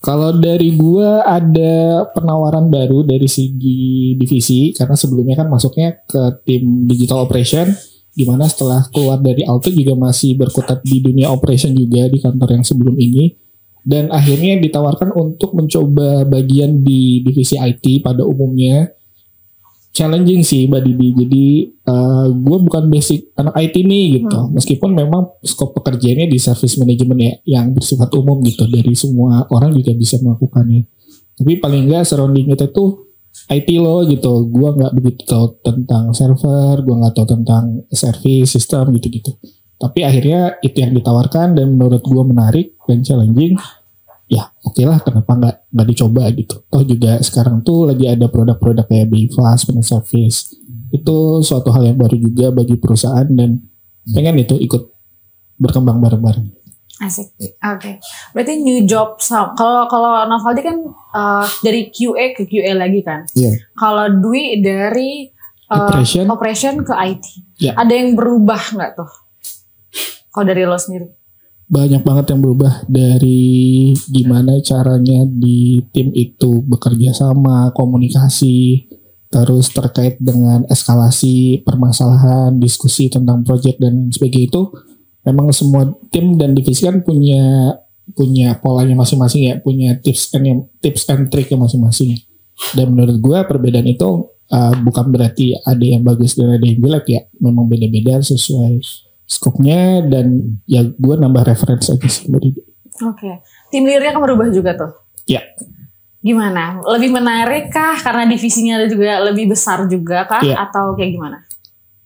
kalau 0.00 0.32
dari 0.32 0.72
gua 0.80 1.20
ada 1.28 2.08
penawaran 2.16 2.72
baru 2.72 3.04
dari 3.04 3.28
segi 3.28 4.16
divisi 4.16 4.72
karena 4.72 4.96
sebelumnya 4.96 5.44
kan 5.44 5.52
masuknya 5.52 6.00
ke 6.08 6.40
tim 6.48 6.88
digital 6.88 7.28
operation 7.28 7.68
di 8.16 8.24
mana 8.24 8.48
setelah 8.48 8.88
keluar 8.90 9.20
dari 9.20 9.44
Alto 9.44 9.68
juga 9.68 9.92
masih 9.94 10.40
berkutat 10.40 10.80
di 10.82 11.04
dunia 11.04 11.28
operation 11.28 11.76
juga 11.76 12.08
di 12.08 12.18
kantor 12.18 12.48
yang 12.58 12.64
sebelum 12.66 12.96
ini. 12.98 13.38
Dan 13.80 14.12
akhirnya 14.12 14.60
ditawarkan 14.60 15.16
untuk 15.16 15.56
mencoba 15.56 16.28
bagian 16.28 16.84
di 16.84 17.24
divisi 17.24 17.56
IT 17.56 18.04
pada 18.04 18.28
umumnya 18.28 18.92
challenging 19.90 20.46
sih 20.46 20.70
Mbak 20.70 20.82
Didi 20.86 21.08
jadi 21.18 21.46
gue 22.30 22.58
bukan 22.62 22.86
basic 22.86 23.34
anak 23.34 23.58
IT 23.58 23.82
nih 23.82 24.22
gitu. 24.22 24.38
Meskipun 24.54 24.94
memang 24.94 25.34
skop 25.42 25.74
pekerjaannya 25.74 26.30
di 26.30 26.38
service 26.38 26.78
management 26.78 27.20
ya 27.20 27.34
yang 27.58 27.74
bersifat 27.74 28.08
umum 28.14 28.38
gitu. 28.46 28.70
Dari 28.70 28.94
semua 28.94 29.44
orang 29.50 29.74
juga 29.74 29.90
bisa 29.98 30.22
melakukannya. 30.22 30.86
Tapi 31.34 31.58
paling 31.58 31.90
enggak 31.90 32.06
surrounding 32.06 32.54
kita 32.54 32.70
tuh 32.70 33.10
IT 33.50 33.66
loh 33.82 34.06
gitu. 34.06 34.46
Gue 34.46 34.70
nggak 34.70 34.92
begitu 34.94 35.26
tahu 35.26 35.58
tentang 35.66 36.14
server 36.14 36.86
gue 36.86 36.94
nggak 36.94 37.14
tahu 37.18 37.26
tentang 37.26 37.82
service 37.90 38.54
system 38.54 38.94
gitu-gitu. 38.94 39.34
Tapi 39.80 40.04
akhirnya 40.06 40.60
itu 40.60 40.76
yang 40.86 40.94
ditawarkan 40.94 41.58
dan 41.58 41.74
menurut 41.74 42.04
gue 42.04 42.24
menarik 42.26 42.78
dan 42.86 43.02
challenging 43.02 43.58
ya 44.30 44.46
oke 44.62 44.78
lah 44.86 45.02
kenapa 45.02 45.30
nggak 45.34 45.56
nggak 45.74 45.86
dicoba 45.90 46.22
gitu 46.30 46.56
toh 46.70 46.82
juga 46.86 47.18
sekarang 47.18 47.66
tuh 47.66 47.90
lagi 47.90 48.06
ada 48.06 48.30
produk-produk 48.30 48.86
kayak 48.86 49.10
BIFAS, 49.10 49.66
Payment 49.66 49.82
Service 49.82 50.54
itu 50.94 51.18
suatu 51.42 51.74
hal 51.74 51.90
yang 51.90 51.98
baru 51.98 52.14
juga 52.14 52.54
bagi 52.54 52.78
perusahaan 52.78 53.26
dan 53.26 53.58
pengen 54.06 54.38
itu 54.38 54.54
ikut 54.54 54.86
berkembang 55.58 55.98
bareng-bareng 55.98 56.60
Asik. 57.00 57.32
Oke. 57.64 57.96
Berarti 58.36 58.60
new 58.60 58.84
job 58.84 59.16
kalau 59.56 59.88
kalau 59.88 60.20
Novaldi 60.28 60.60
kan 60.60 60.84
uh, 61.16 61.48
dari 61.64 61.88
QA 61.88 62.36
ke 62.36 62.44
QA 62.44 62.76
lagi 62.76 63.00
kan. 63.00 63.24
Iya. 63.32 63.56
Kalau 63.72 64.20
Dwi 64.20 64.60
dari 64.60 65.24
uh, 65.72 65.88
Operation. 65.88 66.28
operation 66.28 66.74
ke 66.84 66.92
IT. 66.92 67.24
Ya. 67.56 67.72
Ada 67.80 68.04
yang 68.04 68.20
berubah 68.20 68.60
nggak 68.76 69.00
tuh? 69.00 69.08
Kalau 70.28 70.44
dari 70.44 70.68
lo 70.68 70.76
sendiri? 70.76 71.08
Banyak 71.70 72.02
banget 72.02 72.34
yang 72.34 72.42
berubah 72.42 72.82
dari 72.90 73.94
gimana 74.10 74.58
caranya 74.58 75.22
di 75.22 75.78
tim 75.94 76.10
itu 76.10 76.66
bekerja 76.66 77.14
sama, 77.14 77.70
komunikasi, 77.70 78.90
terus 79.30 79.70
terkait 79.70 80.18
dengan 80.18 80.66
eskalasi 80.66 81.62
permasalahan, 81.62 82.58
diskusi 82.58 83.06
tentang 83.06 83.46
proyek 83.46 83.78
dan 83.78 84.10
sebagainya 84.10 84.50
itu 84.50 84.62
memang 85.22 85.54
semua 85.54 85.86
tim 86.10 86.34
dan 86.34 86.58
divisi 86.58 86.82
kan 86.82 87.06
punya 87.06 87.78
punya 88.18 88.58
polanya 88.58 88.98
masing-masing 88.98 89.46
ya, 89.46 89.54
punya 89.62 89.94
tips 90.02 90.34
and 90.34 90.66
tips 90.82 91.06
and 91.06 91.30
triknya 91.30 91.54
masing-masing. 91.54 92.18
Dan 92.74 92.98
menurut 92.98 93.22
gue 93.22 93.38
perbedaan 93.46 93.86
itu 93.86 94.26
uh, 94.50 94.74
bukan 94.82 95.06
berarti 95.14 95.54
ada 95.62 95.86
yang 95.86 96.02
bagus 96.02 96.34
dan 96.34 96.50
ada 96.50 96.66
yang 96.66 96.82
jelek 96.82 97.06
ya, 97.06 97.20
memang 97.38 97.70
beda-beda 97.70 98.18
sesuai 98.18 98.82
skopnya 99.30 100.02
dan 100.02 100.58
ya 100.66 100.82
gue 100.82 101.14
nambah 101.14 101.46
referensi 101.46 101.94
aja 101.94 102.08
sih 102.10 102.26
dari 102.26 102.50
Oke. 103.00 103.40
Tim 103.70 103.86
leadernya 103.86 104.18
kan 104.18 104.20
berubah 104.20 104.50
juga 104.52 104.76
tuh. 104.76 104.92
ya 105.24 105.40
Gimana? 106.20 106.84
Lebih 106.84 107.16
menarik 107.16 107.72
kah? 107.72 107.96
Karena 107.96 108.28
divisinya 108.28 108.76
ada 108.76 108.90
juga 108.90 109.24
lebih 109.24 109.56
besar 109.56 109.88
juga 109.88 110.28
kah? 110.28 110.44
Iya. 110.44 110.68
Atau 110.68 110.92
kayak 110.98 111.16
gimana? 111.16 111.38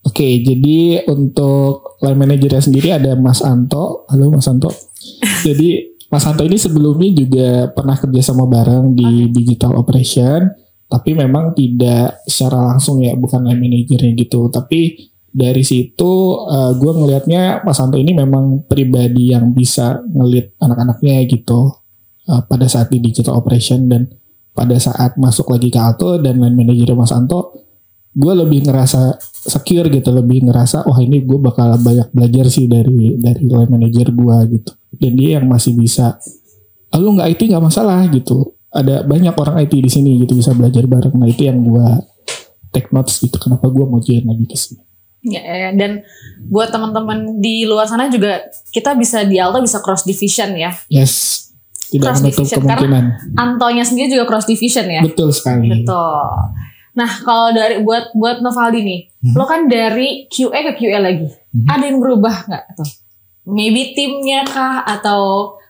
oke 0.05 0.29
jadi 0.45 1.09
untuk 1.09 1.99
line 2.05 2.19
manajernya 2.21 2.63
sendiri 2.63 2.89
ada 2.95 3.17
Mas 3.17 3.41
Anto 3.41 4.05
halo 4.13 4.31
Mas 4.31 4.47
Anto 4.47 4.71
jadi 5.47 5.91
Mas 6.13 6.29
Anto 6.29 6.47
ini 6.47 6.61
sebelumnya 6.61 7.11
juga 7.11 7.49
pernah 7.73 7.97
kerja 7.99 8.31
sama 8.31 8.47
bareng 8.47 8.95
di 8.95 9.33
digital 9.33 9.75
operation 9.81 10.47
tapi 10.87 11.17
memang 11.17 11.57
tidak 11.57 12.23
secara 12.29 12.71
langsung 12.71 13.03
ya 13.03 13.17
bukan 13.17 13.43
line 13.43 13.59
manajernya 13.59 14.13
gitu 14.15 14.53
tapi 14.53 15.11
dari 15.35 15.67
situ 15.67 16.47
gue 16.79 16.93
ngelihatnya 16.95 17.67
Mas 17.67 17.83
Anto 17.83 17.99
ini 17.99 18.15
memang 18.15 18.71
pribadi 18.71 19.35
yang 19.35 19.51
bisa 19.51 19.99
ngelit 20.07 20.55
anak-anaknya 20.63 21.27
gitu 21.27 21.85
uh, 22.29 22.43
pada 22.47 22.67
saat 22.71 22.89
di 22.93 23.03
digital 23.03 23.41
operation 23.41 23.91
dan 23.91 24.09
pada 24.55 24.79
saat 24.79 25.19
masuk 25.19 25.51
lagi 25.51 25.69
ke 25.69 25.81
Alto 25.81 26.17
dan 26.23 26.39
line 26.39 26.55
manajernya 26.55 26.97
Mas 26.97 27.11
Anto 27.11 27.67
gue 28.15 28.31
lebih 28.31 28.71
ngerasa 28.71 29.19
secure 29.51 29.91
gitu 29.91 30.15
lebih 30.15 30.47
ngerasa 30.47 30.87
wah 30.87 31.03
ini 31.03 31.27
gue 31.27 31.39
bakal 31.43 31.75
banyak 31.83 32.15
belajar 32.15 32.47
sih 32.47 32.71
dari 32.71 33.19
dari 33.19 33.51
line 33.51 33.71
manager 33.71 34.15
gue 34.15 34.37
gitu. 34.55 34.73
Dan 34.95 35.19
dia 35.19 35.43
yang 35.43 35.51
masih 35.51 35.75
bisa 35.75 36.15
ah, 36.95 36.99
lu 37.03 37.19
nggak 37.19 37.35
IT 37.35 37.51
nggak 37.51 37.65
masalah 37.65 38.07
gitu. 38.15 38.55
Ada 38.71 39.03
banyak 39.03 39.35
orang 39.35 39.67
IT 39.67 39.75
di 39.75 39.91
sini 39.91 40.23
gitu 40.23 40.39
bisa 40.39 40.55
belajar 40.55 40.87
bareng. 40.87 41.15
Nah 41.19 41.27
itu 41.27 41.43
yang 41.43 41.59
gue 41.59 41.87
take 42.71 42.95
notes 42.95 43.19
gitu 43.19 43.35
kenapa 43.43 43.67
gue 43.67 43.83
mau 43.87 43.99
join 43.99 44.23
lagi 44.23 44.47
ke 44.47 44.55
sini 44.59 44.94
Ya, 45.25 45.41
ya, 45.41 45.71
dan 45.73 46.05
buat 46.45 46.69
teman-teman 46.69 47.41
di 47.41 47.65
luar 47.65 47.85
sana 47.85 48.07
juga 48.07 48.45
kita 48.69 48.93
bisa 48.93 49.25
di 49.25 49.41
Alto 49.41 49.59
bisa 49.59 49.81
cross 49.81 50.05
division 50.05 50.53
ya. 50.53 50.69
yes 50.87 51.41
tidak 51.87 52.11
Cross 52.11 52.21
menutup 52.21 52.45
division, 52.45 52.61
kemungkinan 52.61 53.05
Antonya 53.35 53.85
sendiri 53.85 54.09
juga 54.11 54.25
cross 54.27 54.45
division 54.45 54.85
ya. 54.85 55.01
betul 55.01 55.31
sekali 55.31 55.71
Betul. 55.71 56.29
Nah, 56.95 57.11
kalau 57.21 57.51
dari 57.51 57.81
buat 57.81 58.13
buat 58.13 58.39
Novaldi 58.39 58.81
nih, 58.81 59.01
Hmm. 59.19 59.35
lo 59.35 59.45
kan 59.45 59.65
dari 59.65 60.29
QA 60.29 60.61
ke 60.63 60.73
QA 60.77 61.01
lagi. 61.01 61.27
Hmm. 61.27 61.67
Ada 61.67 61.85
yang 61.89 61.99
berubah 61.99 62.35
nggak 62.45 62.65
tuh? 62.75 62.87
Maybe 63.47 63.91
timnya 63.93 64.45
kah 64.45 64.85
atau 64.85 65.21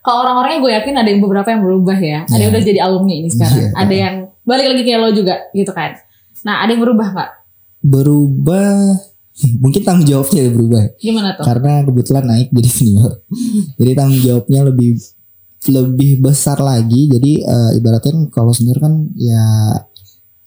kalau 0.00 0.18
orang-orangnya 0.20 0.60
gue 0.60 0.72
yakin 0.74 0.94
ada 0.94 1.08
yang 1.08 1.20
beberapa 1.20 1.48
yang 1.48 1.62
berubah 1.62 1.96
ya. 1.96 2.26
Ada 2.26 2.36
yang 2.36 2.42
Iya. 2.42 2.52
udah 2.52 2.62
jadi 2.66 2.80
alumni 2.82 3.14
ini 3.14 3.28
sekarang. 3.28 3.56
Iya. 3.56 3.70
Ada 3.74 3.94
yang 3.94 4.14
balik 4.42 4.66
lagi 4.68 4.82
kayak 4.82 4.98
lo 4.98 5.08
juga 5.12 5.34
gitu 5.50 5.70
kan. 5.70 5.90
Nah, 6.42 6.60
ada 6.60 6.70
yang 6.70 6.82
berubah 6.82 7.08
nggak? 7.10 7.30
Berubah 7.80 8.72
mungkin 9.58 9.82
tanggung 9.82 10.06
jawabnya 10.06 10.40
yang 10.46 10.54
berubah. 10.54 10.82
Gimana 11.02 11.28
tuh? 11.34 11.44
Karena 11.44 11.72
kebetulan 11.82 12.24
naik 12.24 12.48
jadi 12.54 12.70
senior. 12.70 13.12
jadi 13.80 13.92
tanggung 13.98 14.22
jawabnya 14.22 14.60
lebih 14.70 14.90
lebih 15.68 16.10
besar 16.22 16.58
lagi. 16.62 17.10
Jadi 17.10 17.42
eh, 17.42 17.70
ibaratnya 17.78 18.30
kalau 18.30 18.54
senior 18.54 18.78
kan 18.78 19.10
ya 19.18 19.42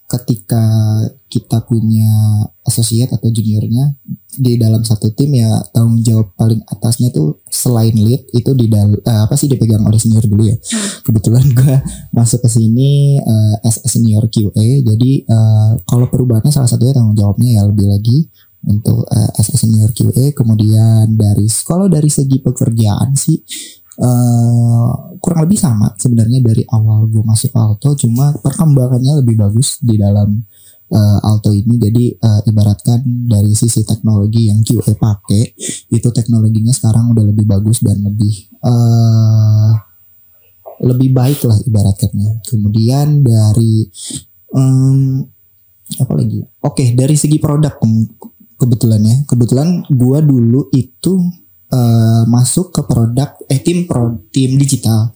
ketika 0.07 0.63
kita 1.27 1.67
punya 1.67 2.07
associate 2.63 3.11
atau 3.11 3.27
juniornya 3.27 3.99
di 4.39 4.55
dalam 4.55 4.79
satu 4.79 5.11
tim 5.11 5.35
ya 5.35 5.59
tanggung 5.75 5.99
jawab 5.99 6.31
paling 6.39 6.63
atasnya 6.63 7.11
tuh 7.11 7.43
selain 7.51 7.91
lead 7.91 8.23
itu 8.31 8.55
di 8.55 8.71
dal 8.71 8.95
eh, 8.95 9.21
apa 9.27 9.35
sih 9.35 9.51
dipegang 9.51 9.83
oleh 9.83 9.99
senior 9.99 10.23
dulu 10.23 10.47
ya. 10.47 10.55
Kebetulan 11.03 11.43
gue 11.51 11.75
masuk 12.15 12.39
ke 12.39 12.49
sini 12.49 13.19
eh, 13.19 13.67
as 13.67 13.83
senior 13.83 14.31
QA. 14.31 14.79
Jadi 14.79 15.27
eh, 15.27 15.71
kalau 15.83 16.07
perubahannya 16.07 16.55
salah 16.55 16.71
satunya 16.71 16.95
tanggung 16.95 17.19
jawabnya 17.19 17.59
ya 17.59 17.61
lebih 17.67 17.91
lagi 17.91 18.31
untuk 18.67 19.07
eh, 19.07 19.39
as 19.39 19.47
a 19.49 19.57
senior 19.57 19.89
QA. 19.95 20.35
Kemudian 20.35 21.15
dari 21.15 21.47
kalau 21.63 21.87
dari 21.87 22.11
segi 22.11 22.43
pekerjaan 22.43 23.15
sih 23.15 23.39
eh 23.97 24.89
kurang 25.17 25.49
lebih 25.49 25.57
sama 25.57 25.89
sebenarnya 25.97 26.45
dari 26.45 26.61
awal 26.69 27.09
gue 27.09 27.23
masuk 27.23 27.55
Alto. 27.57 27.95
Cuma 27.97 28.35
perkembangannya 28.37 29.23
lebih 29.23 29.39
bagus 29.39 29.81
di 29.81 29.97
dalam 29.97 30.43
eh, 30.91 31.19
Alto 31.25 31.55
ini. 31.55 31.79
Jadi 31.79 32.05
eh, 32.13 32.41
ibaratkan 32.51 33.01
dari 33.25 33.55
sisi 33.55 33.81
teknologi 33.87 34.51
yang 34.51 34.61
QA 34.61 34.93
pakai 34.93 35.43
itu 35.89 36.09
teknologinya 36.11 36.75
sekarang 36.75 37.15
udah 37.15 37.25
lebih 37.25 37.47
bagus 37.47 37.81
dan 37.81 38.03
lebih 38.03 38.33
eh 38.61 39.71
lebih 40.77 41.09
baik 41.09 41.41
lah 41.47 41.57
ibaratkannya. 41.65 42.45
Kemudian 42.45 43.25
dari 43.25 43.81
em, 44.53 45.25
apa 45.97 46.13
lagi? 46.13 46.45
Oke 46.61 46.93
dari 46.93 47.17
segi 47.17 47.41
produk 47.41 47.73
kebetulan 48.57 49.01
ya. 49.05 49.17
Kebetulan 49.29 49.85
gua 49.93 50.19
dulu 50.19 50.67
itu 50.73 51.21
eh, 51.71 52.23
masuk 52.27 52.73
ke 52.73 52.81
produk 52.83 53.37
eh 53.47 53.61
tim 53.61 53.85
pro 53.85 54.17
tim 54.33 54.57
digital. 54.57 55.13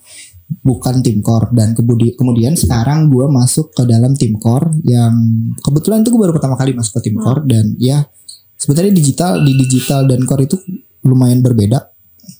Bukan 0.52 1.00
tim 1.00 1.24
core. 1.24 1.50
Dan 1.56 1.74
kemudian 1.74 2.14
kemudian 2.16 2.54
sekarang 2.60 3.10
gua 3.10 3.32
masuk 3.32 3.72
ke 3.74 3.84
dalam 3.88 4.14
tim 4.14 4.38
core 4.38 4.72
yang 4.86 5.16
kebetulan 5.64 6.04
itu 6.04 6.12
gue 6.12 6.22
baru 6.28 6.36
pertama 6.36 6.60
kali 6.60 6.76
masuk 6.76 7.00
ke 7.00 7.10
tim 7.10 7.18
core. 7.18 7.42
Dan 7.48 7.76
ya 7.80 8.04
sebenarnya 8.60 8.94
digital 8.94 9.42
di 9.42 9.58
digital 9.58 10.06
dan 10.06 10.22
core 10.28 10.46
itu 10.46 10.60
lumayan 11.08 11.42
berbeda. 11.42 11.92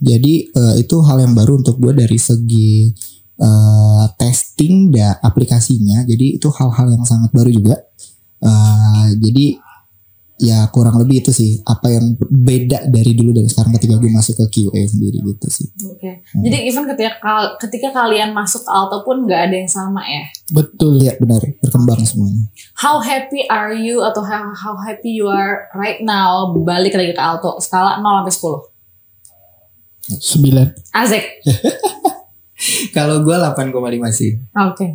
Jadi 0.02 0.50
eh, 0.50 0.76
itu 0.82 0.96
hal 1.06 1.22
yang 1.22 1.34
baru 1.38 1.62
untuk 1.62 1.78
gue 1.78 1.94
dari 1.94 2.18
segi 2.18 2.90
eh, 3.38 4.06
testing 4.18 4.90
dan 4.94 5.18
aplikasinya. 5.22 6.06
Jadi 6.06 6.42
itu 6.42 6.50
hal-hal 6.50 6.94
yang 6.94 7.06
sangat 7.06 7.30
baru 7.34 7.50
juga. 7.54 7.78
Eh, 8.42 9.08
jadi 9.22 9.62
ya 10.42 10.66
kurang 10.68 10.98
lebih 10.98 11.22
itu 11.22 11.30
sih 11.30 11.62
apa 11.62 11.86
yang 11.88 12.12
beda 12.18 12.90
dari 12.90 13.14
dulu 13.14 13.30
dan 13.32 13.46
sekarang 13.46 13.72
ketika 13.74 13.94
gue 13.96 14.10
masuk 14.10 14.34
ke 14.36 14.66
QA 14.66 14.82
sendiri 14.84 15.22
gitu 15.22 15.48
sih 15.48 15.70
Oke. 15.86 16.26
Jadi 16.26 16.58
even 16.66 16.84
ketika 16.88 17.14
kal- 17.20 17.54
ketika 17.58 17.94
kalian 17.94 18.34
masuk 18.34 18.60
ke 18.60 18.70
Alto 18.70 19.02
pun 19.02 19.22
nggak 19.22 19.42
ada 19.48 19.56
yang 19.56 19.70
sama 19.70 20.02
ya. 20.02 20.26
betul 20.50 20.98
Iya 20.98 21.14
benar 21.16 21.46
berkembang 21.58 22.02
semuanya 22.02 22.50
How 22.76 22.98
happy 23.00 23.46
are 23.48 23.72
you 23.72 24.02
atau 24.02 24.22
how, 24.22 24.50
how 24.52 24.74
happy 24.76 25.14
you 25.14 25.26
are 25.26 25.70
right 25.72 26.02
now 26.02 26.50
balik 26.52 26.92
lagi 26.92 27.14
ke 27.14 27.22
Alto 27.22 27.58
skala 27.58 27.96
0 27.96 28.26
sampai 28.26 28.34
10. 28.34 30.18
sembilan 30.18 30.68
Azek. 30.92 31.24
kalau 32.92 33.22
gue 33.22 33.34
8,5 33.34 33.70
sih 34.12 34.32
Oke. 34.60 34.86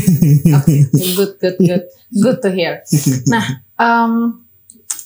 Oke. 0.58 0.74
Good, 0.92 1.32
good, 1.38 1.56
good. 1.58 1.84
Good 2.12 2.38
to 2.40 2.48
hear. 2.48 2.82
Nah, 3.26 3.44
em, 3.74 4.42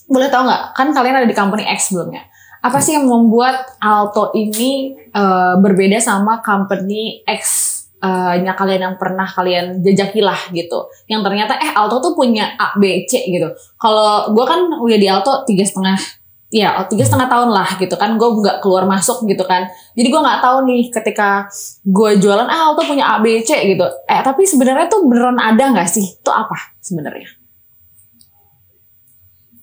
boleh 0.07 0.29
tahu 0.31 0.47
nggak? 0.47 0.63
Kan 0.75 0.91
kalian 0.95 1.23
ada 1.23 1.29
di 1.29 1.37
company 1.37 1.67
X 1.67 1.91
sebelumnya. 1.91 2.27
Apa 2.63 2.83
sih 2.83 2.99
yang 2.99 3.07
membuat 3.07 3.79
Alto 3.79 4.35
ini 4.35 4.97
eh, 4.97 5.55
berbeda 5.61 6.03
sama 6.03 6.43
company 6.43 7.23
X 7.23 7.75
eh, 8.03 8.43
nya 8.43 8.59
kalian 8.59 8.83
yang 8.91 8.97
pernah 8.99 9.27
kalian 9.27 9.83
jajakilah 9.83 10.51
gitu? 10.51 10.91
Yang 11.07 11.21
ternyata 11.31 11.53
eh 11.59 11.71
Alto 11.75 12.03
tuh 12.03 12.13
punya 12.19 12.55
A, 12.59 12.75
B, 12.79 13.07
C 13.07 13.23
gitu. 13.27 13.51
Kalau 13.79 14.35
gue 14.35 14.45
kan 14.47 14.61
udah 14.83 14.99
di 14.99 15.09
Alto 15.11 15.47
tiga 15.47 15.63
setengah 15.63 15.99
ya 16.47 16.87
tiga 16.87 17.03
setengah 17.03 17.27
tahun 17.27 17.51
lah 17.51 17.75
gitu 17.75 17.99
kan 17.99 18.15
gue 18.15 18.29
nggak 18.39 18.63
keluar 18.63 18.87
masuk 18.87 19.27
gitu 19.27 19.43
kan 19.43 19.67
jadi 19.99 20.07
gue 20.07 20.21
nggak 20.23 20.41
tahu 20.41 20.63
nih 20.63 20.83
ketika 20.95 21.51
gue 21.83 22.11
jualan 22.23 22.47
ah 22.47 22.71
Alto 22.71 22.87
punya 22.87 23.03
A 23.03 23.19
B 23.19 23.43
C 23.43 23.67
gitu 23.67 23.83
eh 24.07 24.23
tapi 24.23 24.47
sebenarnya 24.47 24.87
tuh 24.87 25.11
beneran 25.11 25.43
ada 25.43 25.75
nggak 25.75 25.91
sih 25.91 26.07
itu 26.07 26.31
apa 26.31 26.79
sebenarnya 26.79 27.27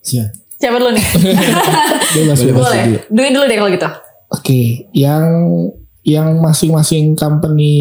Siap. 0.04 0.30
siapa 0.60 0.80
dulu 0.80 0.92
nih? 0.96 1.06
Boleh, 2.14 2.54
boleh 2.56 2.84
Dwi 3.12 3.30
dulu 3.36 3.44
deh 3.48 3.58
kalau 3.60 3.72
gitu. 3.72 3.90
Oke, 4.32 4.62
yang 4.96 5.26
yang 6.04 6.40
masing-masing 6.40 7.16
company 7.16 7.76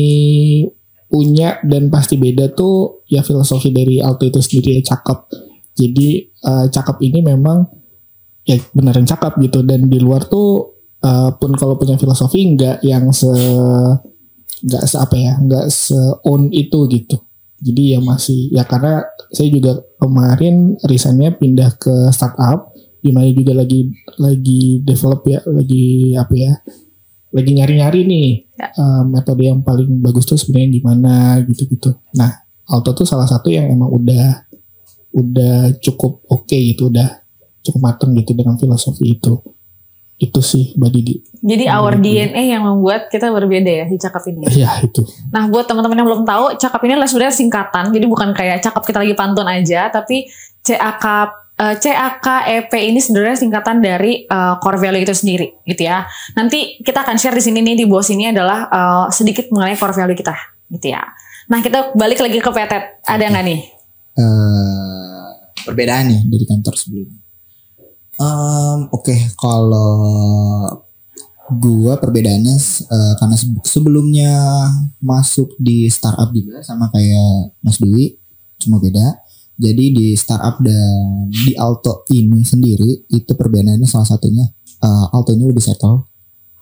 punya 1.10 1.60
dan 1.66 1.92
pasti 1.92 2.16
beda 2.16 2.54
tuh 2.56 3.04
ya 3.10 3.20
filosofi 3.20 3.68
dari 3.74 4.00
Alto 4.00 4.26
itu 4.26 4.38
sendiri 4.40 4.80
ya 4.80 4.94
cakep. 4.94 5.18
Jadi 5.78 6.08
eh, 6.26 6.66
cakep 6.70 6.96
ini 7.04 7.20
memang 7.22 7.66
ya 8.46 8.58
beneran 8.74 9.06
cakep 9.06 9.38
gitu. 9.46 9.62
Dan 9.62 9.86
di 9.86 9.98
luar 10.02 10.26
tuh 10.26 10.78
eh, 11.02 11.30
pun 11.38 11.52
kalau 11.54 11.78
punya 11.78 11.94
filosofi 11.98 12.56
nggak 12.56 12.82
yang 12.82 13.10
se 13.14 13.30
nggak 14.62 14.84
se 14.86 14.96
apa 14.98 15.16
ya 15.18 15.34
nggak 15.42 15.66
se 15.70 15.98
on 16.22 16.46
itu 16.54 16.86
gitu 16.86 17.18
jadi 17.62 17.96
ya 17.96 18.00
masih 18.02 18.50
ya 18.50 18.66
karena 18.66 19.06
saya 19.30 19.48
juga 19.48 19.78
kemarin 19.96 20.74
resignnya 20.84 21.30
pindah 21.32 21.78
ke 21.78 22.10
startup. 22.10 22.74
Di 23.02 23.10
mana 23.10 23.30
juga 23.34 23.58
lagi 23.58 23.90
lagi 24.18 24.78
develop 24.82 25.26
ya 25.26 25.42
lagi 25.46 26.14
apa 26.14 26.34
ya 26.38 26.52
lagi 27.32 27.50
nyari-nyari 27.56 28.00
nih 28.06 28.30
Ya. 28.62 28.68
eh, 28.70 29.02
metode 29.10 29.42
yang 29.42 29.58
paling 29.66 29.98
bagus 29.98 30.22
tuh 30.22 30.38
sebenarnya 30.38 30.78
gimana 30.78 31.14
gitu-gitu. 31.42 31.98
Nah 32.14 32.30
Alto 32.70 32.94
tuh 32.94 33.02
salah 33.02 33.26
satu 33.26 33.50
yang 33.50 33.66
emang 33.66 33.90
udah 33.90 34.46
udah 35.12 35.74
cukup 35.82 36.22
oke 36.30 36.54
gitu 36.54 36.88
udah 36.88 37.20
cukup 37.62 37.80
mateng 37.82 38.14
gitu 38.14 38.32
dengan 38.38 38.54
filosofi 38.54 39.18
itu 39.18 39.34
itu 40.22 40.38
sih 40.38 40.70
Mbak 40.78 40.90
Didi 40.94 41.14
Jadi 41.42 41.64
our. 41.66 41.98
DNA 41.98 42.54
yang 42.54 42.62
membuat 42.62 43.10
kita 43.10 43.26
berbeda 43.34 43.66
ya 43.66 43.84
di 43.90 43.98
cakap 43.98 44.22
ini. 44.30 44.46
ya 44.54 44.70
itu 44.78 45.02
Nah 45.34 45.50
buat 45.50 45.66
teman-teman 45.66 45.98
yang 45.98 46.06
belum 46.06 46.22
tahu, 46.22 46.54
cakap 46.62 46.78
ini 46.86 46.94
adalah 46.94 47.10
sebenarnya 47.10 47.34
singkatan. 47.34 47.90
Jadi 47.90 48.06
bukan 48.06 48.30
kayak 48.30 48.62
cakap 48.62 48.82
kita 48.86 49.02
lagi 49.02 49.14
pantun 49.18 49.50
aja, 49.50 49.90
tapi 49.90 50.30
CAK 50.62 51.06
eh, 51.58 51.74
CAKEP 51.82 52.70
ini 52.78 53.02
sebenarnya 53.02 53.34
singkatan 53.34 53.82
dari 53.82 54.22
eh, 54.22 54.54
core 54.62 54.78
value 54.78 55.02
itu 55.02 55.14
sendiri, 55.14 55.58
gitu 55.66 55.82
ya. 55.82 56.06
Nanti 56.38 56.78
kita 56.78 57.02
akan 57.02 57.18
share 57.18 57.34
di 57.34 57.42
sini 57.42 57.58
nih 57.58 57.74
di 57.82 57.84
bawah 57.90 58.06
sini 58.06 58.30
adalah 58.30 58.70
eh, 58.70 59.04
sedikit 59.10 59.50
mengenai 59.50 59.74
core 59.74 59.94
value 59.94 60.14
kita, 60.14 60.34
gitu 60.70 60.94
ya. 60.94 61.02
Nah 61.50 61.58
kita 61.58 61.98
balik 61.98 62.22
lagi 62.22 62.38
ke 62.38 62.50
Petet, 62.54 63.02
ada 63.02 63.24
nggak 63.26 63.44
nih? 63.46 63.60
eh 64.12 65.28
perbedaannya 65.64 66.28
dari 66.28 66.44
kantor 66.44 66.74
sebelumnya. 66.76 67.21
Em, 68.22 68.78
Oke, 68.94 69.16
kalau 69.34 69.98
gua 71.52 71.98
perbedaannya 71.98 72.56
eh, 72.86 73.14
karena 73.18 73.36
se- 73.36 73.66
sebelumnya 73.66 74.32
masuk 75.02 75.58
di 75.58 75.90
startup 75.90 76.30
juga 76.30 76.62
sama 76.62 76.88
kayak 76.94 77.58
Mas 77.60 77.82
Dwi, 77.82 78.14
cuma 78.62 78.78
beda. 78.78 79.20
Jadi 79.58 79.84
di 79.92 80.06
startup 80.16 80.58
dan 80.64 81.28
di 81.28 81.52
Alto 81.54 82.08
ini 82.10 82.40
sendiri 82.42 83.04
itu 83.12 83.32
perbedaannya 83.36 83.86
salah 83.86 84.08
satunya 84.08 84.46
eh, 84.80 85.06
Alto 85.12 85.34
ini 85.34 85.44
lebih 85.50 85.62
settle. 85.62 86.06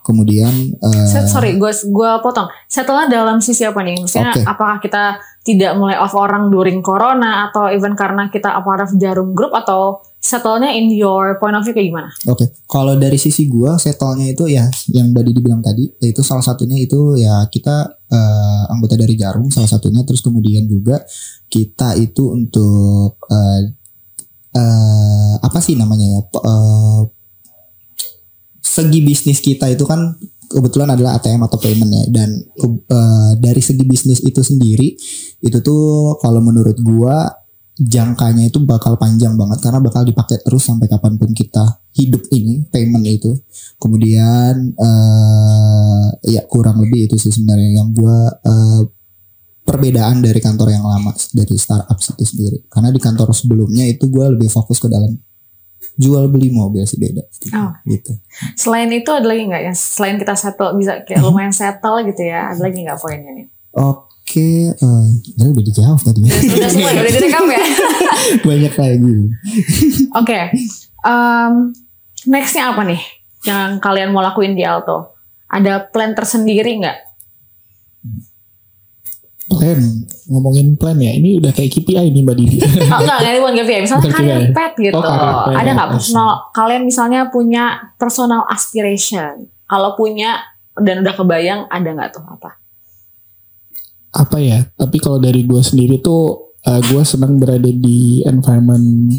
Kemudian 0.00 0.50
eh, 0.80 1.08
Set, 1.12 1.28
sorry, 1.28 1.60
gue 1.60 1.70
gua 1.92 2.24
potong. 2.24 2.48
Setelah 2.66 3.04
dalam 3.06 3.38
sisi 3.38 3.68
apa 3.68 3.84
nih? 3.84 4.00
Maksudnya 4.00 4.32
Oke. 4.32 4.42
apakah 4.48 4.76
kita 4.80 5.20
tidak 5.44 5.76
mulai 5.76 6.00
off 6.00 6.16
orang 6.16 6.48
during 6.48 6.80
corona 6.80 7.48
atau 7.48 7.68
even 7.68 7.92
karena 7.92 8.32
kita 8.32 8.48
a 8.48 8.60
part 8.64 8.80
of 8.80 8.90
jarum 8.96 9.36
group 9.36 9.52
atau 9.52 10.00
settlenya 10.20 10.76
in 10.76 10.92
your 10.92 11.40
point 11.40 11.56
of 11.56 11.64
view 11.64 11.72
kayak 11.72 11.88
gimana? 11.88 12.08
Oke, 12.28 12.52
kalau 12.68 12.92
dari 13.00 13.16
sisi 13.16 13.48
gua 13.48 13.80
settlenya 13.80 14.36
itu 14.36 14.44
ya 14.52 14.68
yang 14.92 15.16
Mbak 15.16 15.24
Didi 15.24 15.40
bilang 15.40 15.64
tadi, 15.64 15.88
yaitu 16.04 16.20
salah 16.20 16.44
satunya 16.44 16.76
itu 16.76 17.16
ya 17.16 17.48
kita 17.48 17.88
eh, 18.12 18.62
anggota 18.68 19.00
dari 19.00 19.16
Jarum 19.16 19.48
salah 19.48 19.66
satunya, 19.72 20.04
terus 20.04 20.20
kemudian 20.20 20.68
juga 20.68 21.00
kita 21.48 21.96
itu 21.96 22.36
untuk 22.36 23.16
eh, 23.32 23.60
eh, 24.60 25.34
apa 25.40 25.58
sih 25.64 25.80
namanya 25.80 26.04
ya? 26.04 26.20
eh, 26.20 27.00
segi 28.60 29.00
bisnis 29.02 29.40
kita 29.40 29.72
itu 29.72 29.88
kan 29.88 30.20
kebetulan 30.52 30.92
adalah 30.92 31.16
ATM 31.16 31.48
atau 31.48 31.56
payment 31.56 31.90
ya 31.90 32.04
dan 32.12 32.28
eh, 32.60 33.32
dari 33.40 33.62
segi 33.64 33.88
bisnis 33.88 34.20
itu 34.20 34.44
sendiri 34.44 35.00
itu 35.40 35.58
tuh 35.64 36.20
kalau 36.20 36.44
menurut 36.44 36.76
gua 36.84 37.39
jangkanya 37.80 38.52
itu 38.52 38.60
bakal 38.60 39.00
panjang 39.00 39.40
banget 39.40 39.64
karena 39.64 39.80
bakal 39.80 40.04
dipakai 40.04 40.36
terus 40.44 40.68
sampai 40.68 40.84
kapan 40.84 41.16
pun 41.16 41.32
kita 41.32 41.80
hidup 41.96 42.20
ini 42.28 42.68
payment 42.68 43.08
itu 43.08 43.32
kemudian 43.80 44.76
eh 44.76 46.06
ya 46.28 46.44
kurang 46.44 46.76
lebih 46.84 47.08
itu 47.08 47.16
sih 47.16 47.32
sebenarnya 47.32 47.80
yang 47.80 47.88
gua 47.96 48.28
eh, 48.44 48.82
perbedaan 49.64 50.20
dari 50.20 50.40
kantor 50.44 50.76
yang 50.76 50.84
lama 50.84 51.16
dari 51.32 51.56
startup 51.56 51.96
itu 51.96 52.24
sendiri 52.28 52.68
karena 52.68 52.92
di 52.92 53.00
kantor 53.00 53.32
sebelumnya 53.32 53.88
itu 53.88 54.12
gua 54.12 54.28
lebih 54.28 54.52
fokus 54.52 54.76
ke 54.76 54.88
dalam 54.92 55.16
jual 55.96 56.28
beli 56.28 56.52
mobil 56.52 56.84
sih 56.84 57.00
beda 57.00 57.24
Oh. 57.56 57.72
gitu 57.88 58.12
Selain 58.56 58.88
itu 58.92 59.08
ada 59.08 59.24
lagi 59.24 59.48
nggak 59.48 59.62
ya? 59.68 59.72
Selain 59.72 60.20
kita 60.20 60.36
settle 60.36 60.76
bisa 60.76 61.00
kayak 61.08 61.24
lumayan 61.24 61.52
settle 61.52 62.04
gitu 62.04 62.28
ya, 62.28 62.52
ada 62.52 62.60
lagi 62.60 62.84
nggak 62.84 63.00
poinnya 63.00 63.32
nih? 63.32 63.46
Oke, 63.76 64.09
eh 64.38 65.04
ini 65.40 65.48
udah 65.50 65.64
dijawab 65.64 65.98
tadi. 65.98 66.22
Udah 66.54 66.68
semua, 66.70 66.92
udah 66.92 67.04
direkam 67.10 67.44
ya? 67.50 67.62
Banyak 68.46 68.74
lagi. 68.76 69.14
Oke, 70.14 70.40
nextnya 72.28 72.70
apa 72.70 72.82
nih 72.86 73.00
yang 73.42 73.80
kalian 73.80 74.12
mau 74.12 74.22
lakuin 74.22 74.54
di 74.54 74.62
Alto? 74.62 75.16
Ada 75.50 75.90
plan 75.90 76.14
tersendiri 76.14 76.78
nggak? 76.78 76.98
plan 79.50 79.82
ngomongin 80.30 80.78
plan 80.78 80.94
ya 80.94 81.10
ini 81.10 81.42
udah 81.42 81.50
kayak 81.50 81.74
KPI 81.74 82.14
nih 82.14 82.22
Mbak 82.22 82.36
Didi 82.38 82.56
Oh 82.62 83.02
enggak, 83.02 83.18
enggak 83.18 83.42
bukan 83.42 83.54
KPI. 83.58 83.78
Misalnya 83.82 84.02
Bukan 84.06 84.14
karir 84.14 84.30
KPI. 84.30 84.54
pet 84.54 84.72
gitu. 84.78 84.94
Oh. 84.94 85.50
Ada 85.50 85.70
nggak 85.74 85.88
see. 85.90 85.94
personal? 85.98 86.30
Kalian 86.54 86.82
misalnya 86.86 87.20
punya 87.34 87.64
personal 87.98 88.46
aspiration. 88.46 89.50
Kalau 89.66 89.98
punya 89.98 90.38
dan 90.78 91.02
udah 91.02 91.14
kebayang, 91.18 91.60
ada 91.66 91.88
nggak 91.90 92.14
tuh 92.14 92.22
apa? 92.22 92.59
Apa 94.30 94.38
ya 94.38 94.62
tapi 94.78 95.02
kalau 95.02 95.18
dari 95.18 95.42
gue 95.42 95.58
sendiri 95.58 95.98
tuh 95.98 96.54
uh, 96.62 96.80
gue 96.86 97.02
senang 97.02 97.34
berada 97.34 97.66
di 97.66 98.22
environment 98.22 99.10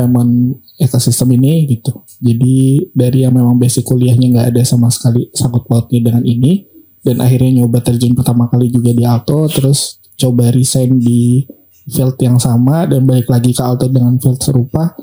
payment 0.00 0.56
ekosistem 0.80 1.34
ini 1.36 1.66
gitu. 1.68 2.06
Jadi 2.22 2.88
dari 2.94 3.26
yang 3.26 3.36
memang 3.36 3.58
basic 3.58 3.84
kuliahnya 3.84 4.32
nggak 4.32 4.46
ada 4.56 4.62
sama 4.64 4.88
sekali 4.88 5.28
sangkut 5.34 5.66
pautnya 5.66 6.00
dengan 6.00 6.24
ini 6.24 6.64
dan 7.02 7.20
akhirnya 7.20 7.60
nyoba 7.60 7.84
terjun 7.84 8.16
pertama 8.16 8.48
kali 8.48 8.72
juga 8.72 8.92
di 8.92 9.04
Alto 9.04 9.48
terus 9.48 10.00
coba 10.16 10.52
resign 10.52 11.00
di 11.00 11.44
field 11.90 12.16
yang 12.20 12.36
sama 12.38 12.84
dan 12.86 13.04
balik 13.08 13.28
lagi 13.28 13.52
ke 13.52 13.60
Alto 13.60 13.90
dengan 13.90 14.16
field 14.16 14.40
serupa. 14.40 14.94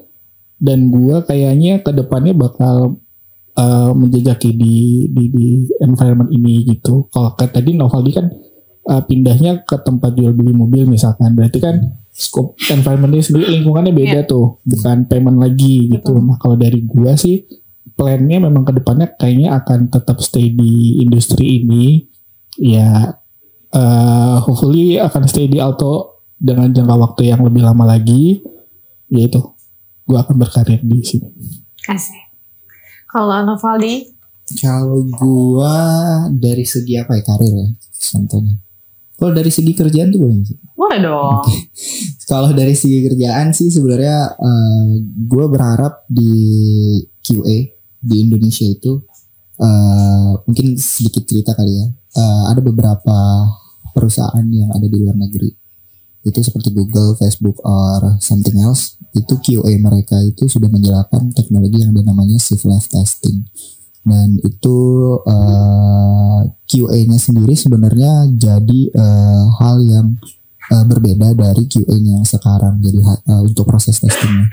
Dan 0.57 0.89
gue 0.89 1.21
kayaknya 1.21 1.85
ke 1.85 1.93
depannya 1.93 2.33
bakal 2.33 2.97
uh, 3.53 3.91
menjejaki 3.93 4.57
di, 4.57 5.05
di 5.13 5.23
di 5.29 5.47
environment 5.85 6.33
ini 6.33 6.65
gitu. 6.65 7.05
Kalau 7.13 7.37
tadi 7.37 7.77
Novaldi 7.77 8.11
kan 8.17 8.25
uh, 8.87 9.03
pindahnya 9.03 9.67
ke 9.67 9.75
tempat 9.83 10.15
jual 10.15 10.31
beli 10.31 10.55
mobil 10.55 10.87
misalkan. 10.87 11.35
Berarti 11.35 11.59
kan 11.59 11.75
scope 12.09 12.57
environmentnya 12.71 13.21
sendiri 13.21 13.59
lingkungannya 13.59 13.93
beda 13.93 14.19
tuh. 14.25 14.63
Bukan 14.63 15.05
payment 15.11 15.37
lagi 15.37 15.91
gitu. 15.91 16.17
Betul. 16.17 16.25
nah 16.25 16.37
kalau 16.39 16.55
dari 16.55 16.81
gua 16.87 17.13
sih 17.19 17.45
plannya 17.93 18.41
memang 18.47 18.63
ke 18.63 18.73
depannya 18.77 19.11
kayaknya 19.17 19.57
akan 19.59 19.91
tetap 19.91 20.17
stay 20.23 20.49
di 20.55 21.03
industri 21.03 21.61
ini. 21.61 22.07
Ya 22.57 23.19
uh, 23.75 24.35
hopefully 24.41 24.97
akan 24.97 25.29
stay 25.29 25.45
di 25.45 25.61
Alto 25.61 26.25
dengan 26.37 26.71
jangka 26.71 26.95
waktu 26.95 27.35
yang 27.35 27.43
lebih 27.43 27.61
lama 27.67 27.83
lagi. 27.85 28.41
Yaitu 29.11 29.43
gua 30.07 30.23
akan 30.23 30.35
berkarir 30.39 30.79
di 30.81 31.03
sini. 31.03 31.27
Asik. 31.87 32.27
Kalau 33.07 33.39
Novaldi, 33.39 34.03
Kalau 34.59 35.03
gua 35.11 35.75
dari 36.31 36.63
segi 36.63 36.95
apa 36.95 37.19
ya 37.19 37.23
karir 37.23 37.51
ya 37.51 37.67
contohnya. 38.15 38.66
Kalau 39.17 39.33
dari 39.33 39.49
segi 39.49 39.73
kerjaan 39.73 40.13
tuh 40.13 40.21
boleh 40.21 40.35
nggak 40.41 40.49
sih? 40.49 40.57
boleh 40.77 40.99
dong. 41.01 41.41
Kalau 42.31 42.49
dari 42.53 42.77
segi 42.77 43.01
kerjaan 43.01 43.51
sih 43.51 43.67
sebenarnya 43.73 44.37
eh, 44.37 44.85
gua 45.25 45.45
berharap 45.49 46.05
di 46.07 46.31
QA 47.25 47.57
di 47.97 48.15
Indonesia 48.21 48.63
itu 48.63 49.01
eh, 49.57 50.31
mungkin 50.45 50.77
sedikit 50.77 51.25
cerita 51.25 51.57
kali 51.57 51.73
ya. 51.73 51.85
Eh, 52.17 52.43
ada 52.53 52.61
beberapa 52.61 53.17
perusahaan 53.91 54.45
yang 54.47 54.69
ada 54.69 54.85
di 54.85 54.95
luar 55.01 55.17
negeri 55.17 55.49
itu 56.27 56.43
seperti 56.43 56.75
Google, 56.75 57.15
Facebook, 57.15 57.55
or 57.63 58.19
something 58.19 58.59
else 58.59 58.99
itu 59.15 59.33
QA 59.39 59.79
mereka 59.79 60.19
itu 60.21 60.45
sudah 60.45 60.67
menjalankan 60.67 61.31
teknologi 61.33 61.81
yang 61.81 61.95
ada 61.95 62.03
namanya 62.11 62.37
shift 62.37 62.67
left 62.67 62.91
testing 62.91 63.47
dan 64.07 64.39
itu 64.41 64.79
eh, 65.27 66.39
QA-nya 66.67 67.19
sendiri 67.19 67.53
sebenarnya 67.53 68.31
jadi 68.35 68.79
eh, 68.95 69.43
hal 69.59 69.77
yang 69.83 70.07
eh, 70.71 70.85
berbeda 70.87 71.35
dari 71.35 71.67
QA-nya 71.67 72.23
yang 72.23 72.27
sekarang. 72.27 72.79
Jadi 72.79 72.99
eh, 73.03 73.41
untuk 73.43 73.67
proses 73.67 73.99
testingnya. 73.99 74.47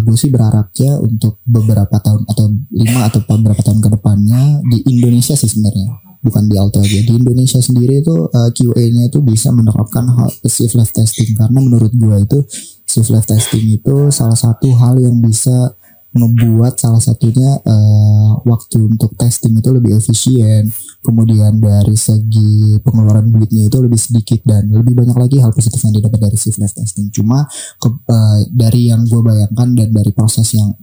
Gue 0.00 0.16
sih 0.16 0.32
berharapnya 0.32 0.96
untuk 0.96 1.44
beberapa 1.44 2.00
tahun 2.00 2.24
atau 2.24 2.48
lima 2.72 3.04
atau 3.04 3.20
beberapa 3.20 3.60
tahun 3.60 3.84
ke 3.84 4.00
depannya 4.00 4.64
di 4.64 4.80
Indonesia 4.88 5.36
sih 5.36 5.44
sebenarnya 5.44 6.08
bukan 6.22 6.50
di 6.50 6.54
Alto 6.58 6.82
aja. 6.82 7.00
Di 7.02 7.14
Indonesia 7.14 7.60
sendiri 7.62 8.02
itu 8.02 8.16
eh, 8.30 8.50
QA-nya 8.52 9.10
itu 9.10 9.18
bisa 9.22 9.54
menerapkan 9.54 10.06
hal 10.06 10.28
shift 10.46 10.74
left 10.74 10.94
testing. 10.94 11.34
Karena 11.38 11.58
menurut 11.62 11.92
gue 11.94 12.16
itu 12.18 12.38
shift 12.84 13.10
left 13.14 13.30
testing 13.30 13.78
itu 13.78 14.10
salah 14.10 14.38
satu 14.38 14.68
hal 14.78 14.98
yang 14.98 15.18
bisa 15.22 15.77
ngebuat 16.18 16.74
salah 16.76 16.98
satunya 16.98 17.62
eh, 17.62 18.30
waktu 18.42 18.78
untuk 18.90 19.14
testing 19.14 19.56
itu 19.58 19.70
lebih 19.70 19.96
efisien. 19.96 20.66
Kemudian 20.98 21.62
dari 21.62 21.94
segi 21.94 22.82
pengeluaran 22.82 23.30
duitnya 23.30 23.70
itu 23.70 23.78
lebih 23.78 23.96
sedikit 23.96 24.42
dan 24.42 24.66
lebih 24.66 24.98
banyak 24.98 25.14
lagi 25.14 25.38
hal 25.38 25.54
positif 25.54 25.78
yang 25.86 25.94
didapat 25.94 26.18
dari 26.18 26.36
shift 26.36 26.58
left 26.58 26.74
testing. 26.76 27.08
Cuma 27.14 27.46
ke- 27.78 28.02
eh, 28.10 28.38
dari 28.50 28.90
yang 28.90 29.06
gue 29.06 29.22
bayangkan 29.22 29.68
dan 29.78 29.88
dari 29.94 30.10
proses 30.10 30.50
yang 30.58 30.74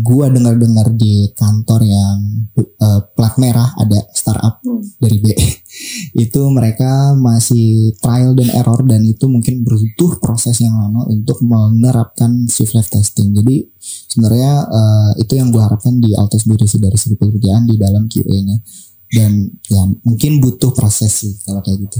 gua 0.00 0.28
dengar-dengar 0.28 0.92
di 0.92 1.32
kantor 1.32 1.80
yang 1.80 2.16
uh, 2.76 3.00
plat 3.16 3.34
merah 3.40 3.72
ada 3.74 4.04
startup 4.12 4.60
Hmm. 4.60 4.84
dari 5.00 5.16
B. 5.18 5.32
Itu 6.24 6.52
mereka 6.52 7.16
masih 7.16 7.96
trial 7.96 8.36
dan 8.36 8.52
error 8.52 8.84
dan 8.84 9.00
itu 9.00 9.24
mungkin 9.24 9.64
butuh 9.64 10.20
proses 10.20 10.60
yang 10.60 10.76
lama 10.76 11.08
untuk 11.08 11.40
menerapkan 11.40 12.44
shift 12.44 12.76
left 12.76 12.92
testing. 12.92 13.32
Jadi 13.32 13.64
sebenarnya 14.06 14.68
uh, 14.68 15.10
itu 15.16 15.32
yang 15.34 15.48
gua 15.48 15.70
harapkan 15.72 15.96
di 15.96 16.12
Alto 16.12 16.36
sendiri 16.36 16.68
sih 16.68 16.76
dari 16.76 16.98
segi 16.98 17.16
pekerjaan 17.16 17.64
di 17.64 17.80
dalam 17.80 18.04
QA-nya 18.04 18.56
dan 19.10 19.48
ya 19.66 19.82
mungkin 20.04 20.38
butuh 20.38 20.70
proses 20.70 21.10
sih 21.16 21.32
kalau 21.42 21.64
kayak 21.64 21.88
gitu. 21.88 21.98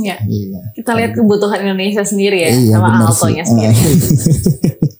Ya, 0.00 0.16
iya. 0.28 0.60
Kita 0.72 0.92
lihat 0.94 1.12
kebutuhan 1.12 1.60
Indonesia 1.60 2.04
sendiri 2.04 2.40
ya 2.40 2.50
Iya, 2.52 2.76
sama 2.78 3.04
Altonya 3.04 3.42
sih. 3.42 3.50
sendiri. 3.50 3.74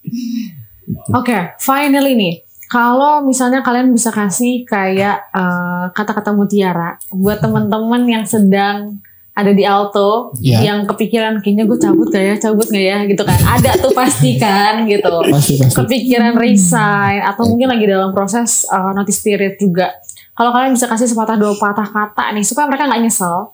Oke, 1.11 1.55
finally 1.57 2.13
nih. 2.15 2.35
Kalau 2.65 3.19
misalnya 3.21 3.59
kalian 3.59 3.91
bisa 3.91 4.09
kasih 4.09 4.63
kayak 4.63 5.27
eh, 5.29 5.85
kata-kata 5.91 6.31
mutiara 6.31 6.95
buat 7.11 7.39
teman-teman 7.39 8.07
yang 8.07 8.23
sedang 8.23 8.95
ada 9.31 9.51
di 9.51 9.63
Alto 9.63 10.35
Iya. 10.39 10.59
yang 10.71 10.79
kepikiran 10.83 11.39
kayaknya 11.39 11.63
gue 11.63 11.75
cabut 11.75 12.07
gak 12.07 12.19
ya, 12.21 12.35
cabut 12.37 12.67
gak 12.67 12.83
ya 12.83 12.97
gitu 13.07 13.23
kan. 13.23 13.35
Ada 13.59 13.79
tuh 13.79 13.91
pasti 13.91 14.35
kan 14.35 14.87
gitu. 14.87 15.07
Pasti 15.27 15.59
pasti. 15.59 15.75
Kepikiran 15.75 16.35
resign 16.35 17.19
atau 17.23 17.43
mungkin 17.47 17.71
lagi 17.71 17.87
dalam 17.87 18.11
proses 18.11 18.63
eh, 18.67 18.91
notice 18.91 19.19
period 19.19 19.55
juga. 19.55 19.91
Kalau 20.31 20.51
kalian 20.51 20.71
bisa 20.71 20.87
kasih 20.87 21.11
sepatah 21.11 21.35
dua 21.35 21.51
patah 21.59 21.85
kata 21.85 22.31
nih 22.31 22.43
supaya 22.43 22.71
mereka 22.71 22.87
nggak 22.87 23.03
nyesel. 23.03 23.51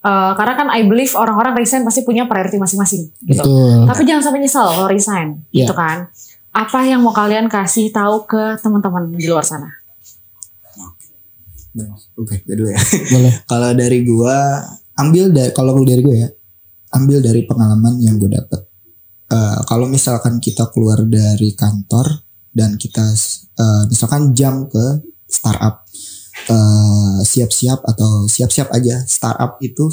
Eh, 0.00 0.32
karena 0.32 0.54
kan 0.54 0.68
I 0.70 0.84
believe 0.84 1.12
orang-orang 1.12 1.52
resign 1.56 1.82
pasti 1.82 2.04
punya 2.04 2.24
priority 2.24 2.56
masing-masing 2.56 3.04
gitu. 3.26 3.40
Betul. 3.44 3.84
Tapi 3.84 4.00
jangan 4.04 4.22
sampai 4.22 4.40
nyesel 4.40 4.64
kalau 4.64 4.88
resign, 4.88 5.44
Iya. 5.50 5.64
gitu 5.64 5.74
kan. 5.76 6.08
Apa 6.56 6.88
yang 6.88 7.04
mau 7.04 7.12
kalian 7.12 7.52
kasih 7.52 7.92
tahu 7.92 8.24
ke 8.24 8.56
teman-teman 8.64 9.12
di 9.12 9.28
luar 9.28 9.44
sana? 9.44 9.68
Oke, 12.16 12.40
okay, 12.40 12.56
dulu 12.56 12.72
ya. 12.72 12.80
Boleh. 13.12 13.32
kalau 13.44 13.70
dari 13.76 14.00
gua 14.08 14.64
ambil 14.96 15.28
dari 15.28 15.52
kalau 15.52 15.76
dari 15.84 16.00
gue 16.00 16.16
ya, 16.16 16.28
ambil 16.96 17.20
dari 17.20 17.44
pengalaman 17.44 18.00
yang 18.00 18.16
gue 18.16 18.32
dapet. 18.32 18.64
Eh, 19.28 19.60
kalau 19.68 19.84
misalkan 19.84 20.40
kita 20.40 20.72
keluar 20.72 21.04
dari 21.04 21.52
kantor 21.52 22.24
dan 22.56 22.80
kita 22.80 23.04
eh, 23.60 23.84
misalkan 23.92 24.32
jam 24.32 24.64
ke 24.64 25.04
startup 25.28 25.84
eh, 26.48 27.20
siap-siap 27.20 27.84
atau 27.84 28.24
siap-siap 28.24 28.72
aja 28.72 29.04
startup 29.04 29.60
itu 29.60 29.92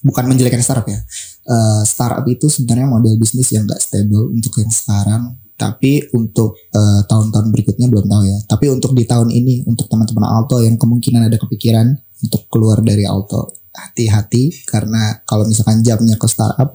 bukan 0.00 0.24
menjelekkan 0.24 0.64
startup 0.64 0.88
ya. 0.88 1.04
Eh, 1.44 1.82
startup 1.84 2.24
itu 2.24 2.48
sebenarnya 2.48 2.88
model 2.88 3.20
bisnis 3.20 3.52
yang 3.52 3.68
gak 3.68 3.84
stable 3.84 4.32
untuk 4.32 4.56
yang 4.56 4.72
sekarang. 4.72 5.36
Tapi 5.60 6.08
untuk 6.16 6.56
eh, 6.56 7.04
tahun-tahun 7.04 7.52
berikutnya 7.52 7.92
belum 7.92 8.08
tahu 8.08 8.22
ya. 8.24 8.38
Tapi 8.48 8.72
untuk 8.72 8.96
di 8.96 9.04
tahun 9.04 9.28
ini 9.28 9.68
untuk 9.68 9.92
teman-teman 9.92 10.24
Alto 10.24 10.64
yang 10.64 10.80
kemungkinan 10.80 11.28
ada 11.28 11.36
kepikiran 11.36 11.92
untuk 12.24 12.48
keluar 12.48 12.80
dari 12.80 13.04
Alto, 13.04 13.52
hati-hati 13.76 14.64
karena 14.64 15.20
kalau 15.28 15.44
misalkan 15.44 15.84
jamnya 15.84 16.16
ke 16.16 16.24
startup, 16.24 16.72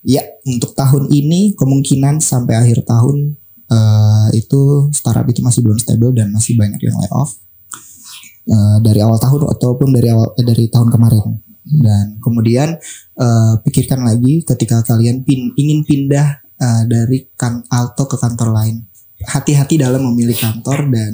ya 0.00 0.24
untuk 0.48 0.72
tahun 0.72 1.12
ini 1.12 1.52
kemungkinan 1.52 2.24
sampai 2.24 2.56
akhir 2.56 2.88
tahun 2.88 3.36
eh, 3.68 4.26
itu 4.32 4.88
startup 4.96 5.28
itu 5.28 5.44
masih 5.44 5.60
belum 5.60 5.76
stable 5.76 6.16
dan 6.16 6.32
masih 6.32 6.56
banyak 6.56 6.80
yang 6.80 6.96
layoff 6.96 7.36
eh, 8.48 8.78
dari 8.80 9.04
awal 9.04 9.20
tahun 9.20 9.44
ataupun 9.44 9.92
dari 9.92 10.08
awal 10.08 10.32
eh, 10.40 10.46
dari 10.46 10.72
tahun 10.72 10.88
kemarin. 10.88 11.44
Dan 11.66 12.22
kemudian 12.22 12.80
eh, 13.20 13.54
pikirkan 13.60 14.08
lagi 14.08 14.40
ketika 14.40 14.80
kalian 14.88 15.20
pin, 15.20 15.52
ingin 15.58 15.84
pindah 15.84 16.45
eh, 16.60 16.82
dari 16.88 17.18
kan 17.34 17.64
Alto 17.68 18.08
ke 18.08 18.16
kantor 18.16 18.48
lain. 18.52 18.76
Hati-hati 19.16 19.80
dalam 19.80 20.04
memilih 20.12 20.36
kantor 20.36 20.92
dan 20.92 21.12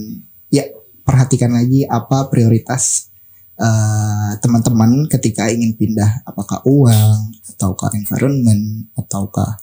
ya 0.51 0.67
perhatikan 1.07 1.55
lagi 1.55 1.87
apa 1.87 2.29
prioritas 2.31 3.13
eh, 3.59 4.33
teman-teman 4.43 5.07
ketika 5.07 5.51
ingin 5.51 5.75
pindah 5.79 6.27
apakah 6.27 6.63
uang 6.67 7.35
ataukah 7.55 7.95
environment 7.95 8.91
ataukah 8.99 9.59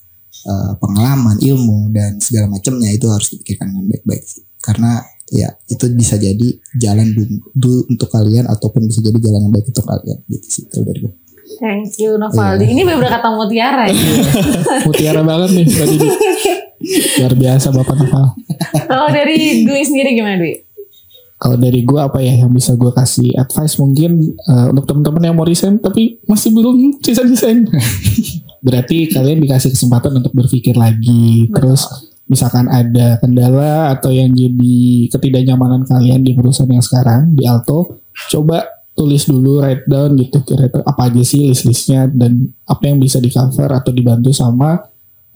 eh, 0.48 0.74
pengalaman 0.80 1.38
ilmu 1.40 1.92
dan 1.92 2.20
segala 2.24 2.48
macamnya 2.48 2.92
itu 2.92 3.08
harus 3.12 3.36
dipikirkan 3.36 3.76
dengan 3.76 3.86
baik-baik 3.92 4.24
karena 4.60 5.04
ya 5.30 5.50
itu 5.70 5.86
bisa 5.94 6.18
jadi 6.18 6.58
jalan 6.76 7.14
dulu 7.54 7.86
untuk 7.90 8.10
kalian 8.10 8.50
ataupun 8.50 8.90
bisa 8.90 9.00
jadi 9.00 9.18
jalan 9.22 9.50
yang 9.50 9.54
baik 9.54 9.70
untuk 9.70 9.86
kalian 9.86 10.20
gitu 10.26 10.48
sih 10.50 10.64
kalau 10.68 10.86
dari 10.90 11.00
gue. 11.06 11.14
Thank 11.60 12.00
you 12.00 12.16
Novaldi. 12.16 12.64
Iya. 12.64 12.72
Ini 12.72 12.82
bener 12.88 13.12
kata 13.12 13.28
mutiara 13.36 13.92
ya. 13.92 13.96
Mutiara 14.88 15.22
banget 15.22 15.50
nih 15.60 15.66
Didi. 15.68 16.08
Luar 17.20 17.34
biasa 17.36 17.68
Bapak 17.76 17.96
Noval. 18.00 18.26
Kalau 18.88 19.08
dari 19.12 19.68
Dwi 19.68 19.84
sendiri 19.84 20.16
gimana 20.16 20.40
Dwi? 20.40 20.56
Kalau 21.40 21.56
dari 21.56 21.84
gue 21.84 22.00
apa 22.00 22.20
ya 22.20 22.44
yang 22.44 22.52
bisa 22.52 22.76
gue 22.76 22.92
kasih 22.92 23.32
advice 23.36 23.80
mungkin 23.80 24.36
eh, 24.36 24.68
untuk 24.72 24.88
teman-teman 24.88 25.24
yang 25.32 25.36
mau 25.36 25.48
resign 25.48 25.80
tapi 25.80 26.20
masih 26.28 26.56
belum 26.56 27.00
resign 27.04 27.28
resign. 27.28 27.60
Berarti 28.66 29.12
kalian 29.12 29.44
dikasih 29.44 29.76
kesempatan 29.76 30.20
untuk 30.20 30.32
berpikir 30.36 30.76
lagi. 30.80 31.48
Terus 31.52 31.88
misalkan 32.28 32.72
ada 32.72 33.20
kendala 33.20 33.92
atau 33.96 34.12
yang 34.12 34.32
jadi 34.32 35.12
ketidaknyamanan 35.12 35.84
kalian 35.84 36.24
di 36.24 36.36
perusahaan 36.36 36.72
yang 36.72 36.84
sekarang 36.84 37.36
di 37.36 37.44
Alto, 37.48 38.04
coba 38.32 38.79
tulis 39.00 39.24
dulu 39.24 39.64
write 39.64 39.88
down 39.88 40.20
gitu 40.20 40.44
kira-kira 40.44 40.84
apa 40.84 41.08
aja 41.08 41.24
sih 41.24 41.48
list-listnya 41.48 42.12
dan 42.12 42.52
apa 42.68 42.84
yang 42.92 43.00
bisa 43.00 43.24
di 43.24 43.32
cover 43.32 43.72
atau 43.72 43.96
dibantu 43.96 44.36
sama 44.36 44.76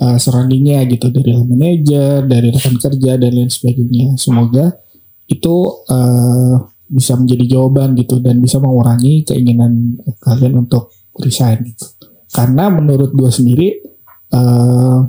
uh, 0.03 0.17
surroundingnya 0.19 0.83
gitu 0.91 1.07
dari 1.15 1.31
manajer, 1.39 2.27
dari 2.27 2.51
rekan 2.51 2.75
kerja 2.75 3.15
dan 3.15 3.31
lain 3.31 3.47
sebagainya. 3.47 4.19
Semoga 4.19 4.75
itu 5.31 5.55
uh, 5.87 6.59
bisa 6.91 7.15
menjadi 7.15 7.55
jawaban 7.55 7.95
gitu 7.95 8.19
dan 8.19 8.43
bisa 8.43 8.59
mengurangi 8.59 9.23
keinginan 9.23 9.95
kalian 10.19 10.67
untuk 10.67 10.91
resign 11.15 11.63
gitu. 11.63 11.87
Karena 12.33 12.67
menurut 12.67 13.15
gue 13.15 13.31
sendiri 13.31 13.79
uh, 14.35 14.99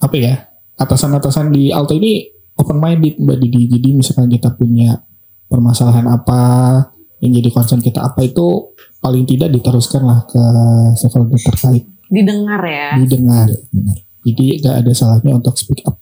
apa 0.00 0.16
ya 0.16 0.34
atasan-atasan 0.80 1.52
di 1.52 1.68
Alto 1.68 1.92
ini 1.92 2.24
open 2.56 2.78
minded 2.80 3.20
mbak 3.20 3.38
Didi. 3.44 3.76
Jadi 3.76 3.88
misalkan 3.92 4.32
kita 4.32 4.56
punya 4.56 4.96
permasalahan 5.50 6.08
apa 6.08 6.40
yang 7.18 7.32
jadi 7.32 7.48
concern 7.50 7.78
kita 7.78 8.02
apa 8.02 8.20
itu 8.20 8.72
paling 8.98 9.22
tidak 9.24 9.50
diteruskan 9.50 10.02
lah 10.02 10.24
ke 10.24 10.40
stakeholder 10.94 11.36
terkait 11.36 11.84
Didengar 12.04 12.60
ya. 12.60 12.94
didengar 12.96 13.48
benar. 13.68 13.98
Jadi 14.22 14.44
gak 14.58 14.74
ada 14.80 14.92
salahnya 14.92 15.34
untuk 15.34 15.52
speak 15.54 15.84
up. 15.84 16.00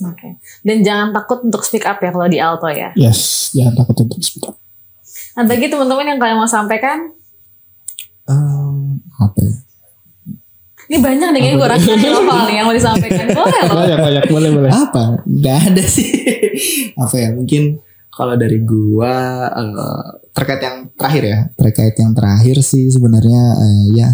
Oke. 0.00 0.40
Dan 0.60 0.80
jangan 0.80 1.12
takut 1.12 1.42
untuk 1.42 1.60
speak 1.60 1.84
up 1.84 1.98
ya 1.98 2.08
kalau 2.08 2.24
di 2.24 2.38
Alto 2.38 2.66
ya. 2.66 2.92
Yes, 2.94 3.52
jangan 3.52 3.76
takut 3.76 4.00
untuk 4.00 4.20
speak 4.20 4.46
up. 4.46 4.56
Nah 5.30 5.44
bagi 5.44 5.68
teman-teman 5.68 6.06
yang 6.06 6.18
kalian 6.18 6.36
mau 6.36 6.46
sampaikan, 6.46 7.12
Em, 8.24 8.76
apa 9.16 9.38
ya? 9.38 9.54
ini 10.86 10.98
banyak 10.98 11.28
deh 11.28 11.40
kayaknya 11.40 11.54
gue 11.56 11.68
rasa 11.68 11.90
nih 11.92 12.10
nih 12.10 12.54
yang 12.56 12.66
mau 12.66 12.74
disampaikan. 12.74 13.26
Boleh 13.38 13.60
loh. 13.60 13.74
Banyak 13.76 13.98
banyak 14.00 14.24
boleh 14.26 14.50
boleh. 14.50 14.70
apa 14.70 15.02
nggak 15.22 15.58
ada 15.70 15.82
sih 15.82 16.10
apa 17.02 17.14
ya 17.14 17.28
mungkin 17.30 17.78
kalau 18.08 18.34
dari 18.34 18.58
gua 18.60 19.14
eh, 19.52 20.06
terkait 20.30 20.62
yang 20.62 20.76
terakhir 20.94 21.24
ya 21.26 21.38
terkait 21.58 21.94
yang 21.98 22.12
terakhir 22.14 22.56
sih 22.62 22.86
sebenarnya 22.90 23.42
eh, 23.58 23.86
ya 23.98 24.08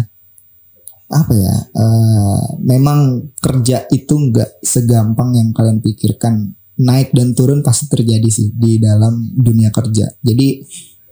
apa 1.07 1.33
ya 1.33 1.55
eh, 1.71 2.41
memang 2.61 3.31
kerja 3.39 3.87
itu 3.93 4.13
nggak 4.13 4.59
segampang 4.65 5.37
yang 5.37 5.49
kalian 5.55 5.79
pikirkan 5.79 6.51
naik 6.77 7.13
dan 7.13 7.33
turun 7.33 7.65
pasti 7.65 7.89
terjadi 7.89 8.29
sih 8.29 8.53
di 8.53 8.77
dalam 8.77 9.33
dunia 9.33 9.73
kerja 9.73 10.05
jadi 10.21 10.47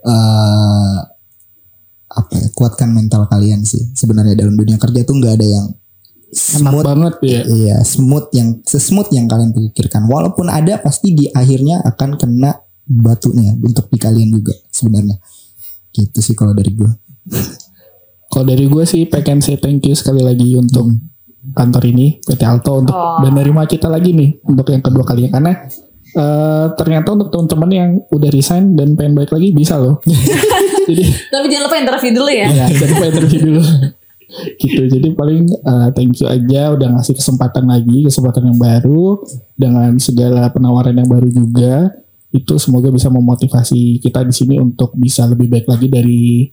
eh 0.05 0.99
apa 2.15 2.31
ya 2.31 2.47
kuatkan 2.55 2.95
mental 2.95 3.27
kalian 3.27 3.65
sih 3.67 3.91
sebenarnya 3.91 4.39
dalam 4.39 4.55
dunia 4.55 4.79
kerja 4.79 5.03
tuh 5.03 5.19
nggak 5.19 5.35
ada 5.41 5.47
yang 5.47 5.67
Enak 6.35 6.67
smooth 6.67 6.83
banget 6.83 7.15
ya. 7.23 7.41
Iya, 7.47 7.77
smooth 7.87 8.27
yang 8.35 8.49
sesmooth 8.67 9.07
yang 9.15 9.25
kalian 9.31 9.55
pikirkan. 9.55 10.03
Walaupun 10.03 10.51
ada 10.51 10.83
pasti 10.83 11.15
di 11.15 11.31
akhirnya 11.31 11.79
akan 11.79 12.19
kena 12.19 12.64
batunya 12.85 13.51
untuk 13.57 13.89
di 13.89 13.97
kalian 13.97 14.29
juga 14.31 14.53
sebenarnya. 14.69 15.17
Gitu 15.91 16.19
sih 16.21 16.33
kalau 16.33 16.53
dari 16.53 16.71
gue. 16.71 16.91
Kalau 18.25 18.45
dari 18.45 18.65
gue 18.67 18.83
sih 18.83 19.07
pengen 19.07 19.39
say 19.39 19.55
thank 19.55 19.85
you 19.85 19.95
sekali 19.95 20.19
lagi 20.19 20.55
untuk 20.55 20.91
kantor 21.55 21.83
ini 21.87 22.19
PT 22.19 22.41
Alto 22.41 22.81
untuk 22.81 22.91
Oh. 22.91 23.21
dan 23.21 23.31
menerima 23.31 23.63
kita 23.65 23.85
lagi 23.85 24.11
nih 24.11 24.41
untuk 24.43 24.65
yang 24.67 24.81
kedua 24.81 25.05
kalinya 25.05 25.37
karena 25.37 25.51
eh, 26.11 26.65
ternyata 26.73 27.13
untuk 27.13 27.29
teman-teman 27.29 27.69
yang 27.71 27.89
udah 28.09 28.29
resign 28.29 28.73
dan 28.73 28.97
pengen 28.97 29.13
balik 29.13 29.31
lagi 29.31 29.53
bisa 29.53 29.77
loh. 29.77 30.01
Jadi 30.89 31.03
Tapi 31.31 31.45
jangan 31.47 31.63
lupa 31.65 31.77
interview 31.79 32.11
dulu 32.13 32.29
ya. 32.29 32.47
ya 32.49 32.65
jangan 32.69 32.91
lupa 32.93 33.05
interview 33.09 33.39
dulu. 33.41 33.63
gitu 34.59 34.81
jadi 34.89 35.15
paling 35.15 35.47
eh, 35.47 35.87
thank 35.95 36.17
you 36.19 36.27
aja 36.27 36.73
udah 36.73 36.97
ngasih 36.97 37.15
kesempatan 37.15 37.69
lagi 37.69 38.03
kesempatan 38.03 38.51
yang 38.51 38.59
baru 38.59 39.21
dengan 39.55 39.95
segala 39.95 40.49
penawaran 40.51 40.91
yang 40.91 41.07
baru 41.07 41.29
juga 41.29 41.93
itu 42.35 42.59
semoga 42.59 42.91
bisa 42.91 43.07
memotivasi 43.07 44.03
kita 44.03 44.27
di 44.27 44.33
sini 44.35 44.55
untuk 44.59 44.91
bisa 44.99 45.23
lebih 45.23 45.47
baik 45.47 45.65
lagi 45.71 45.87
dari 45.87 46.51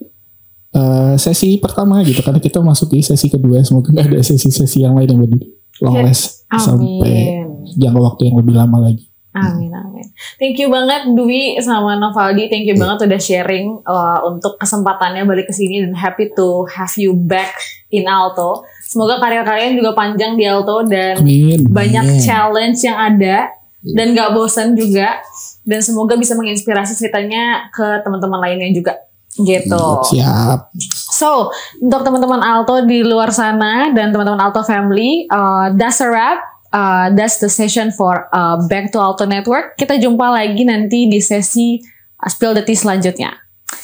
eh, 0.70 1.14
sesi 1.18 1.58
pertama 1.58 2.00
gitu 2.06 2.22
karena 2.22 2.38
kita 2.38 2.62
masuk 2.62 2.94
di 2.94 3.02
sesi 3.02 3.26
kedua 3.26 3.60
semoga 3.66 3.90
nggak 3.90 4.06
ada 4.14 4.22
sesi-sesi 4.22 4.86
yang 4.86 4.94
lain 4.94 5.18
yang 5.18 5.22
lebih 5.26 5.42
long 5.82 6.06
last 6.06 6.46
sampai 6.46 7.42
Amin. 7.42 7.74
jangka 7.74 8.00
waktu 8.00 8.22
yang 8.30 8.36
lebih 8.38 8.54
lama 8.54 8.78
lagi. 8.86 9.04
Amin 9.32 9.72
amin. 9.72 10.04
Thank 10.36 10.60
you 10.60 10.68
banget 10.68 11.08
Dwi 11.08 11.56
sama 11.64 11.96
Novaldi. 11.96 12.52
Thank 12.52 12.68
you 12.68 12.76
banget 12.76 13.08
udah 13.08 13.16
sharing 13.16 13.80
uh, 13.88 14.20
untuk 14.28 14.60
kesempatannya 14.60 15.24
balik 15.24 15.48
ke 15.48 15.54
sini 15.56 15.80
dan 15.80 15.96
happy 15.96 16.28
to 16.36 16.68
have 16.68 16.92
you 17.00 17.16
back 17.16 17.56
in 17.88 18.04
Alto. 18.04 18.68
Semoga 18.84 19.16
karir 19.24 19.40
kalian 19.40 19.72
juga 19.80 19.96
panjang 19.96 20.36
di 20.36 20.44
Alto 20.44 20.84
dan 20.84 21.24
Amin. 21.24 21.64
banyak 21.64 22.04
Amin. 22.12 22.20
challenge 22.20 22.84
yang 22.84 23.00
ada 23.00 23.48
dan 23.82 24.14
gak 24.14 24.30
bosan 24.36 24.78
juga 24.78 25.18
dan 25.62 25.80
semoga 25.80 26.18
bisa 26.18 26.34
menginspirasi 26.34 26.98
ceritanya 26.98 27.70
ke 27.70 28.02
teman-teman 28.02 28.38
lainnya 28.42 28.70
juga 28.74 28.98
gitu. 29.32 29.86
Siap. 30.12 30.76
So 30.92 31.48
untuk 31.80 32.04
teman-teman 32.04 32.44
Alto 32.44 32.84
di 32.84 33.00
luar 33.00 33.32
sana 33.32 33.88
dan 33.94 34.12
teman-teman 34.12 34.40
Alto 34.40 34.60
family, 34.66 35.24
uh, 35.32 35.72
that's 35.72 36.04
a 36.04 36.08
wrap. 36.10 36.40
Uh, 36.72 37.12
that's 37.12 37.36
the 37.36 37.52
session 37.52 37.92
for 37.92 38.32
uh, 38.32 38.56
Back 38.64 38.96
to 38.96 38.98
Alto 39.00 39.28
Network. 39.28 39.76
Kita 39.76 40.00
jumpa 40.00 40.32
lagi 40.32 40.64
nanti 40.64 41.04
di 41.04 41.20
sesi 41.20 41.80
uh, 42.20 42.28
Spill 42.28 42.56
the 42.56 42.64
Tea 42.64 42.76
selanjutnya. 42.76 43.36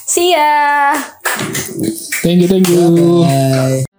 See 0.09 0.33
ya. 0.33 0.97
Thank 2.25 2.45
you, 2.45 2.49
thank 2.49 2.69
you. 2.69 3.25
Bye. 3.25 3.98